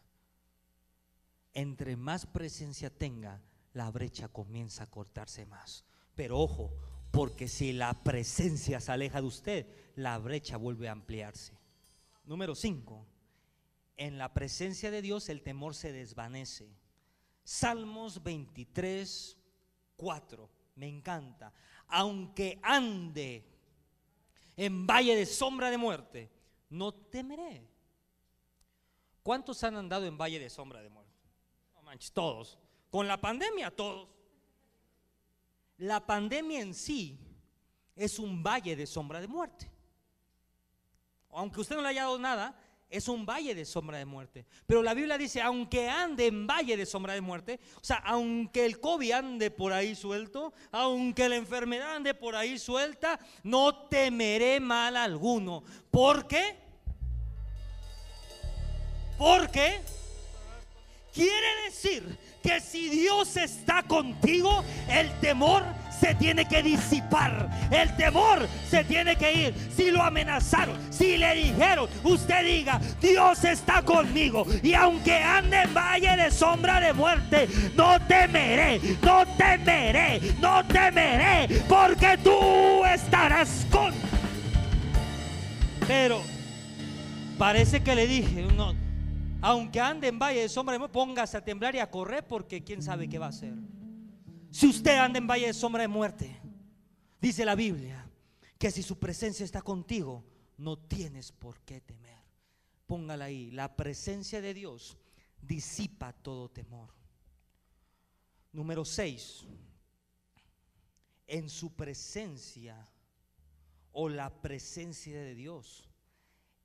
Entre 1.53 1.97
más 1.97 2.27
presencia 2.27 2.89
tenga, 2.91 3.43
la 3.75 3.91
brecha 3.91 4.29
comienza 4.29 4.85
a 4.85 4.91
cortarse 4.91 5.45
más. 5.45 5.85
Pero 6.15 6.39
ojo, 6.39 6.75
porque 7.11 7.49
si 7.49 7.73
la 7.73 8.03
presencia 8.03 8.81
se 8.81 8.93
aleja 8.93 9.21
de 9.21 9.27
usted, 9.27 9.67
la 9.97 10.19
brecha 10.19 10.57
vuelve 10.57 10.89
a 10.89 10.93
ampliarse. 10.93 11.59
Número 12.25 12.55
5. 12.55 13.07
En 13.97 14.19
la 14.19 14.33
presencia 14.33 14.91
de 14.91 15.03
Dios 15.03 15.29
el 15.29 15.43
temor 15.43 15.75
se 15.75 15.93
desvanece. 15.93 16.71
Salmos 17.45 18.23
23, 18.23 19.38
4. 19.99 20.49
Me 20.77 20.89
encanta. 20.89 21.53
Aunque 21.89 22.59
ande 22.63 23.45
en 24.57 24.87
valle 24.87 25.15
de 25.15 25.27
sombra 25.27 25.71
de 25.71 25.77
muerte, 25.77 26.31
no 26.71 26.95
temeré. 26.95 27.69
¿Cuántos 29.23 29.63
han 29.65 29.77
andado 29.77 30.07
en 30.07 30.17
valle 30.17 30.39
de 30.39 30.49
sombra 30.49 30.81
de 30.81 30.89
muerte? 30.89 31.29
No 31.75 31.83
manches, 31.83 32.13
todos. 32.13 32.59
Con 32.91 33.07
la 33.07 33.21
pandemia, 33.21 33.75
todos. 33.75 34.09
La 35.79 36.07
pandemia 36.07 36.61
en 36.61 36.75
sí 36.75 37.19
es 37.95 38.19
un 38.19 38.43
valle 38.43 38.77
de 38.77 38.87
sombra 38.87 39.21
de 39.21 39.29
muerte. 39.29 39.71
Aunque 41.31 41.61
usted 41.61 41.77
no 41.77 41.83
le 41.83 41.89
haya 41.89 42.05
dado 42.05 42.19
nada, 42.19 42.59
es 42.90 43.09
un 43.09 43.27
valle 43.27 43.55
de 43.55 43.64
sombra 43.64 43.98
de 43.98 44.05
muerte. 44.05 44.46
Pero 44.66 44.83
la 44.83 44.94
Biblia 44.94 45.18
dice, 45.18 45.40
aunque 45.40 45.88
ande 45.88 46.27
en 46.27 46.46
valle 46.46 46.77
de 46.77 46.87
sombra 46.87 47.14
de 47.14 47.20
muerte, 47.20 47.61
o 47.77 47.85
sea, 47.85 47.96
aunque 47.96 48.64
el 48.64 48.81
COVID 48.81 49.12
ande 49.12 49.51
por 49.51 49.72
ahí 49.72 49.94
suelto, 49.94 50.53
aunque 50.72 51.29
la 51.29 51.37
enfermedad 51.37 51.96
ande 51.96 52.14
por 52.14 52.35
ahí 52.35 52.59
suelta, 52.59 53.18
no 53.42 53.88
temeré 53.88 54.61
mal 54.61 54.96
alguno. 54.96 55.62
¿Por 55.90 56.27
qué? 56.27 56.57
Porque 59.18 59.81
quiere 61.12 61.64
decir 61.66 62.16
que 62.42 62.61
si 62.61 62.88
Dios 62.88 63.37
está 63.37 63.83
contigo, 63.83 64.62
el 64.88 65.11
temor 65.20 65.64
se 66.01 66.15
tiene 66.15 66.47
que 66.47 66.63
disipar. 66.63 67.49
El 67.71 67.95
temor 67.97 68.49
se 68.69 68.85
tiene 68.85 69.17
que 69.17 69.33
ir. 69.33 69.55
Si 69.75 69.91
lo 69.91 70.03
amenazaron, 70.03 70.77
si 70.91 71.17
le 71.17 71.35
dijeron, 71.35 71.89
usted 72.05 72.45
diga, 72.45 72.81
Dios 73.01 73.45
está 73.45 73.83
conmigo. 73.83 74.47
Y 74.63 74.75
aunque 74.75 75.15
ande 75.15 75.63
en 75.63 75.75
valle 75.75 76.17
de 76.17 76.31
sombra 76.31 76.81
de 76.81 76.93
muerte, 76.93 77.49
no 77.75 78.01
temeré, 78.07 78.81
no 79.03 79.25
temeré, 79.37 80.21
no 80.41 80.65
temeré, 80.65 81.63
porque 81.69 82.19
tú 82.23 82.85
estarás 82.85 83.67
con. 83.71 83.93
Pero 85.87 86.21
parece 87.39 87.83
que 87.83 87.95
le 87.95 88.07
dije, 88.07 88.47
no, 88.55 88.75
aunque 89.41 89.81
ande 89.81 90.09
en 90.09 90.19
valle 90.19 90.43
de 90.43 90.49
sombra 90.49 90.73
de 90.73 90.79
muerte, 90.79 90.92
póngase 90.92 91.37
a 91.37 91.44
temblar 91.44 91.75
y 91.75 91.79
a 91.79 91.90
correr 91.90 92.27
porque 92.27 92.63
quién 92.63 92.83
sabe 92.83 93.09
qué 93.09 93.19
va 93.19 93.27
a 93.27 93.31
hacer. 93.31 93.55
Si 94.51 94.67
usted 94.67 94.96
anda 94.96 95.19
en 95.19 95.27
valle 95.27 95.46
de 95.46 95.55
sombra 95.55 95.83
de 95.83 95.88
muerte, 95.88 96.40
dice 97.21 97.44
la 97.44 97.55
Biblia, 97.55 98.09
que 98.59 98.71
si 98.71 98.83
su 98.83 98.99
presencia 98.99 99.44
está 99.44 99.63
contigo, 99.63 100.25
no 100.57 100.79
tienes 100.79 101.33
por 101.33 101.61
qué 101.61 101.81
temer. 101.81 102.19
Póngala 102.87 103.27
ahí, 103.27 103.51
la 103.51 103.77
presencia 103.77 104.40
de 104.40 104.55
Dios 104.55 104.96
disipa 105.40 106.13
todo 106.13 106.51
temor. 106.51 106.90
Número 108.53 108.85
6. 108.85 109.44
En 111.27 111.51
su 111.51 111.77
presencia 111.77 112.88
o 113.92 114.09
la 114.09 114.40
presencia 114.40 115.21
de 115.21 115.35
Dios 115.35 115.88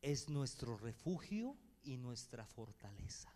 es 0.02 0.30
nuestro 0.30 0.78
refugio 0.78 1.58
y 1.84 1.98
nuestra 1.98 2.46
fortaleza. 2.46 3.34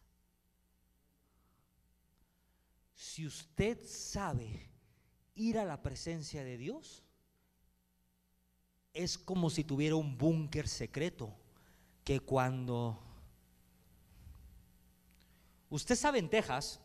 Si 2.97 3.27
usted 3.27 3.77
sabe 3.85 4.67
ir 5.35 5.59
a 5.59 5.65
la 5.65 5.83
presencia 5.83 6.43
de 6.43 6.57
Dios, 6.57 7.03
es 8.91 9.19
como 9.19 9.51
si 9.51 9.63
tuviera 9.63 9.95
un 9.95 10.17
búnker 10.17 10.67
secreto 10.67 11.31
que 12.03 12.19
cuando 12.19 12.99
usted 15.69 15.95
sabe 15.95 16.17
en 16.17 16.27
Texas, 16.27 16.79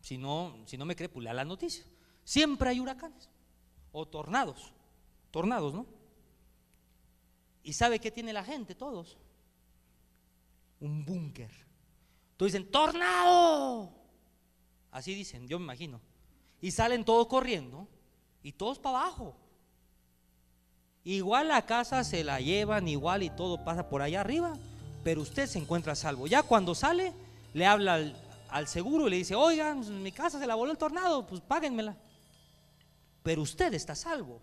si 0.00 0.18
no, 0.18 0.56
si 0.66 0.76
no 0.76 0.84
me 0.84 0.96
cree, 0.96 1.08
pues 1.08 1.24
la 1.24 1.44
noticia. 1.44 1.84
Siempre 2.24 2.70
hay 2.70 2.80
huracanes 2.80 3.30
o 3.92 4.08
tornados, 4.08 4.72
tornados, 5.30 5.72
¿no? 5.72 5.86
¿Y 7.62 7.72
sabe 7.72 8.00
qué 8.00 8.10
tiene 8.10 8.32
la 8.32 8.42
gente? 8.42 8.74
Todos. 8.74 9.16
Un 10.80 11.04
búnker 11.04 11.52
Entonces 12.32 12.54
dicen, 12.54 12.72
tornado. 12.72 13.99
Así 14.90 15.14
dicen, 15.14 15.46
yo 15.48 15.58
me 15.58 15.64
imagino. 15.64 16.00
Y 16.60 16.70
salen 16.72 17.04
todos 17.04 17.26
corriendo 17.26 17.88
y 18.42 18.52
todos 18.52 18.78
para 18.78 19.00
abajo. 19.00 19.36
Igual 21.04 21.48
la 21.48 21.64
casa 21.64 22.04
se 22.04 22.22
la 22.24 22.40
llevan, 22.40 22.86
igual 22.86 23.22
y 23.22 23.30
todo 23.30 23.64
pasa 23.64 23.88
por 23.88 24.02
allá 24.02 24.20
arriba, 24.20 24.52
pero 25.02 25.22
usted 25.22 25.46
se 25.46 25.58
encuentra 25.58 25.94
salvo. 25.94 26.26
Ya 26.26 26.42
cuando 26.42 26.74
sale, 26.74 27.14
le 27.54 27.66
habla 27.66 28.12
al, 28.50 28.68
seguro 28.68 29.06
y 29.06 29.10
le 29.10 29.16
dice, 29.16 29.34
oigan, 29.34 30.02
mi 30.02 30.12
casa 30.12 30.38
se 30.38 30.46
la 30.46 30.54
voló 30.54 30.72
el 30.72 30.78
tornado, 30.78 31.26
pues 31.26 31.40
páguenmela. 31.40 31.96
Pero 33.22 33.42
usted 33.42 33.72
está 33.72 33.94
salvo. 33.94 34.40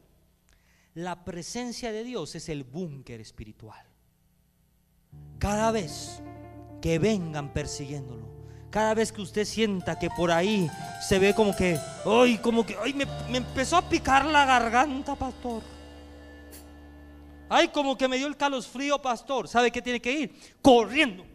La 0.95 1.23
presencia 1.23 1.91
de 1.91 2.03
Dios 2.03 2.33
es 2.33 2.49
el 2.49 2.63
búnker 2.63 3.21
espiritual. 3.21 3.85
Cada 5.37 5.69
vez 5.71 6.21
que 6.81 6.97
vengan 6.97 7.53
persiguiéndolo, 7.53 8.26
cada 8.69 8.93
vez 8.93 9.11
que 9.11 9.21
usted 9.21 9.45
sienta 9.45 9.97
que 9.97 10.09
por 10.09 10.31
ahí 10.31 10.69
se 11.07 11.19
ve 11.19 11.33
como 11.33 11.55
que, 11.55 11.79
ay, 12.05 12.37
como 12.37 12.65
que, 12.65 12.75
ay, 12.83 12.93
me, 12.93 13.05
me 13.29 13.37
empezó 13.37 13.77
a 13.77 13.87
picar 13.87 14.25
la 14.25 14.45
garganta, 14.45 15.15
pastor 15.15 15.61
Ay, 17.49 17.69
como 17.69 17.97
que 17.97 18.07
me 18.07 18.17
dio 18.17 18.27
el 18.27 18.35
frío, 18.63 19.01
pastor. 19.01 19.47
¿Sabe 19.47 19.71
qué 19.71 19.81
tiene 19.81 20.01
que 20.01 20.11
ir? 20.11 20.35
Corriendo. 20.61 21.25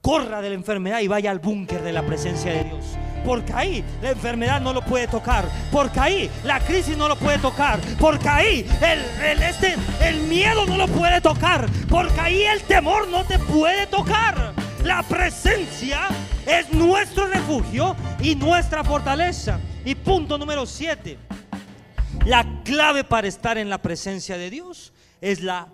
corra 0.00 0.40
de 0.40 0.48
la 0.48 0.54
enfermedad 0.54 1.00
y 1.00 1.08
vaya 1.08 1.30
al 1.30 1.38
búnker 1.38 1.82
de 1.82 1.92
la 1.92 2.04
presencia 2.04 2.52
de 2.52 2.64
Dios. 2.64 2.84
Porque 3.24 3.52
ahí 3.52 3.84
la 4.02 4.10
enfermedad 4.10 4.60
no 4.60 4.72
lo 4.72 4.82
puede 4.82 5.06
tocar. 5.06 5.44
Porque 5.70 6.00
ahí 6.00 6.30
la 6.42 6.58
crisis 6.58 6.96
no 6.96 7.06
lo 7.06 7.16
puede 7.16 7.38
tocar. 7.38 7.78
Porque 8.00 8.28
ahí 8.28 8.66
el, 8.82 9.42
este, 9.42 9.76
el 10.00 10.22
miedo 10.22 10.66
no 10.66 10.76
lo 10.76 10.88
puede 10.88 11.20
tocar. 11.20 11.68
Porque 11.88 12.18
ahí 12.18 12.42
el 12.42 12.62
temor 12.62 13.08
no 13.08 13.24
te 13.24 13.38
puede 13.38 13.86
tocar. 13.86 14.54
La 14.84 15.02
presencia 15.02 16.08
es 16.46 16.72
nuestro 16.72 17.26
refugio 17.26 17.94
y 18.22 18.34
nuestra 18.34 18.82
fortaleza. 18.82 19.60
Y 19.84 19.94
punto 19.94 20.38
número 20.38 20.64
7. 20.64 21.18
La 22.24 22.62
clave 22.64 23.04
para 23.04 23.28
estar 23.28 23.58
en 23.58 23.68
la 23.68 23.82
presencia 23.82 24.38
de 24.38 24.48
Dios 24.48 24.92
es 25.20 25.42
la 25.42 25.70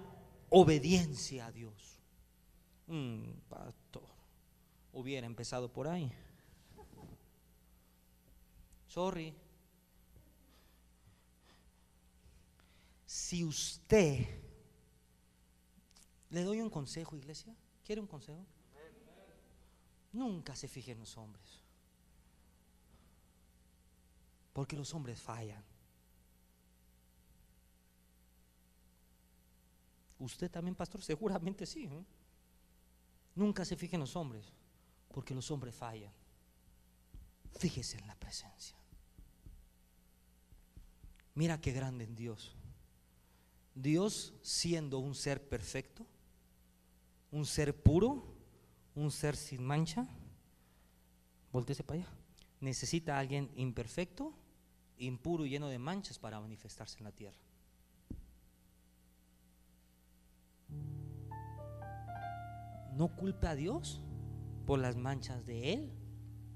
obediencia 0.49 1.47
a 1.47 1.53
Dios. 1.53 2.01
Mm, 2.89 3.31
pastor, 3.49 4.09
hubiera 4.93 5.27
empezado 5.27 5.73
por 5.73 5.87
ahí. 5.87 6.13
Sorry. 8.89 9.35
Si 13.05 13.45
usted, 13.45 14.27
le 16.31 16.43
doy 16.43 16.61
un 16.61 16.71
consejo, 16.71 17.17
iglesia, 17.17 17.55
¿quiere 17.85 18.01
un 18.01 18.09
consejo? 18.09 18.45
Nunca 20.17 20.57
se 20.57 20.67
fije 20.67 20.93
en 20.93 21.01
los 21.01 21.15
hombres. 21.19 21.61
Porque 24.55 24.75
los 24.75 24.95
hombres 24.95 25.21
fallan. 25.21 25.63
Usted 30.19 30.51
también, 30.51 30.75
pastor, 30.75 31.03
seguramente 31.13 31.67
sí. 31.67 31.85
¿eh? 31.85 32.05
Nunca 33.35 33.67
se 33.67 33.77
fije 33.77 33.97
en 33.97 34.01
los 34.01 34.17
hombres, 34.17 34.47
porque 35.13 35.35
los 35.35 35.51
hombres 35.51 35.75
fallan. 35.75 36.15
Fíjese 37.59 37.99
en 37.99 38.07
la 38.07 38.15
presencia. 38.15 38.79
Mira 41.35 41.61
qué 41.61 41.73
grande 41.73 42.05
en 42.05 42.17
Dios. 42.17 42.57
Dios 43.75 44.33
siendo 44.41 44.99
un 44.99 45.15
ser 45.15 45.47
perfecto, 45.47 46.07
un 47.31 47.45
ser 47.45 47.79
puro, 47.79 48.36
un 48.97 49.13
ser 49.13 49.37
sin 49.37 49.65
mancha, 49.65 50.09
volteese 51.53 51.85
para 51.85 52.01
allá. 52.01 52.11
Necesita 52.61 53.17
a 53.17 53.21
alguien 53.21 53.53
imperfecto, 53.55 54.35
impuro 54.99 55.47
y 55.47 55.51
lleno 55.51 55.69
de 55.69 55.79
manchas 55.79 56.19
para 56.19 56.41
manifestarse 56.41 56.99
en 56.99 57.05
la 57.05 57.13
tierra. 57.13 57.47
no 62.97 63.09
culpe 63.09 63.47
a 63.47 63.55
Dios 63.55 64.01
por 64.65 64.79
las 64.79 64.97
manchas 64.97 65.45
de 65.45 65.75
Él, 65.75 65.93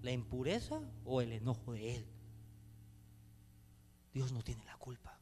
la 0.02 0.10
impureza 0.10 0.80
o 1.04 1.20
el 1.20 1.32
enojo 1.32 1.72
de 1.72 1.96
Él. 1.96 2.06
Dios 4.12 4.32
no 4.32 4.42
tiene 4.42 4.64
la 4.64 4.76
culpa. 4.78 5.18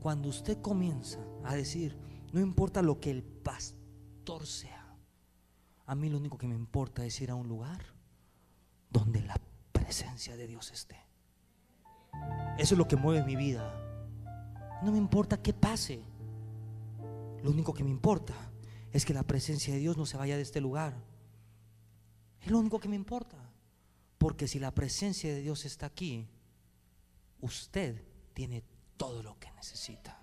Cuando 0.00 0.30
usted 0.30 0.60
comienza 0.60 1.20
a 1.44 1.54
decir, 1.54 1.96
no 2.32 2.40
importa 2.40 2.82
lo 2.82 2.98
que 2.98 3.10
el 3.10 3.22
pastor 3.22 4.46
sea, 4.46 4.96
a 5.86 5.94
mí 5.94 6.08
lo 6.08 6.16
único 6.16 6.38
que 6.38 6.48
me 6.48 6.54
importa 6.54 7.04
es 7.04 7.20
ir 7.20 7.30
a 7.30 7.34
un 7.34 7.48
lugar 7.48 7.84
donde 8.90 9.20
la 9.20 9.38
presencia 9.72 10.36
de 10.36 10.46
Dios 10.46 10.70
esté. 10.72 10.96
Eso 12.58 12.74
es 12.74 12.78
lo 12.78 12.88
que 12.88 12.96
mueve 12.96 13.24
mi 13.24 13.36
vida. 13.36 13.78
No 14.82 14.92
me 14.92 14.98
importa 14.98 15.42
qué 15.42 15.52
pase. 15.52 16.02
Lo 17.42 17.50
único 17.50 17.74
que 17.74 17.84
me 17.84 17.90
importa 17.90 18.34
es 18.92 19.04
que 19.04 19.14
la 19.14 19.22
presencia 19.22 19.74
de 19.74 19.80
Dios 19.80 19.96
no 19.96 20.06
se 20.06 20.16
vaya 20.16 20.36
de 20.36 20.42
este 20.42 20.60
lugar. 20.60 20.94
Es 22.40 22.50
lo 22.50 22.58
único 22.58 22.80
que 22.80 22.88
me 22.88 22.96
importa. 22.96 23.36
Porque 24.18 24.46
si 24.46 24.58
la 24.58 24.74
presencia 24.74 25.32
de 25.32 25.40
Dios 25.40 25.64
está 25.64 25.86
aquí, 25.86 26.28
usted 27.40 28.02
tiene 28.32 28.62
todo 28.96 29.22
lo 29.22 29.38
que 29.38 29.50
necesita. 29.52 30.21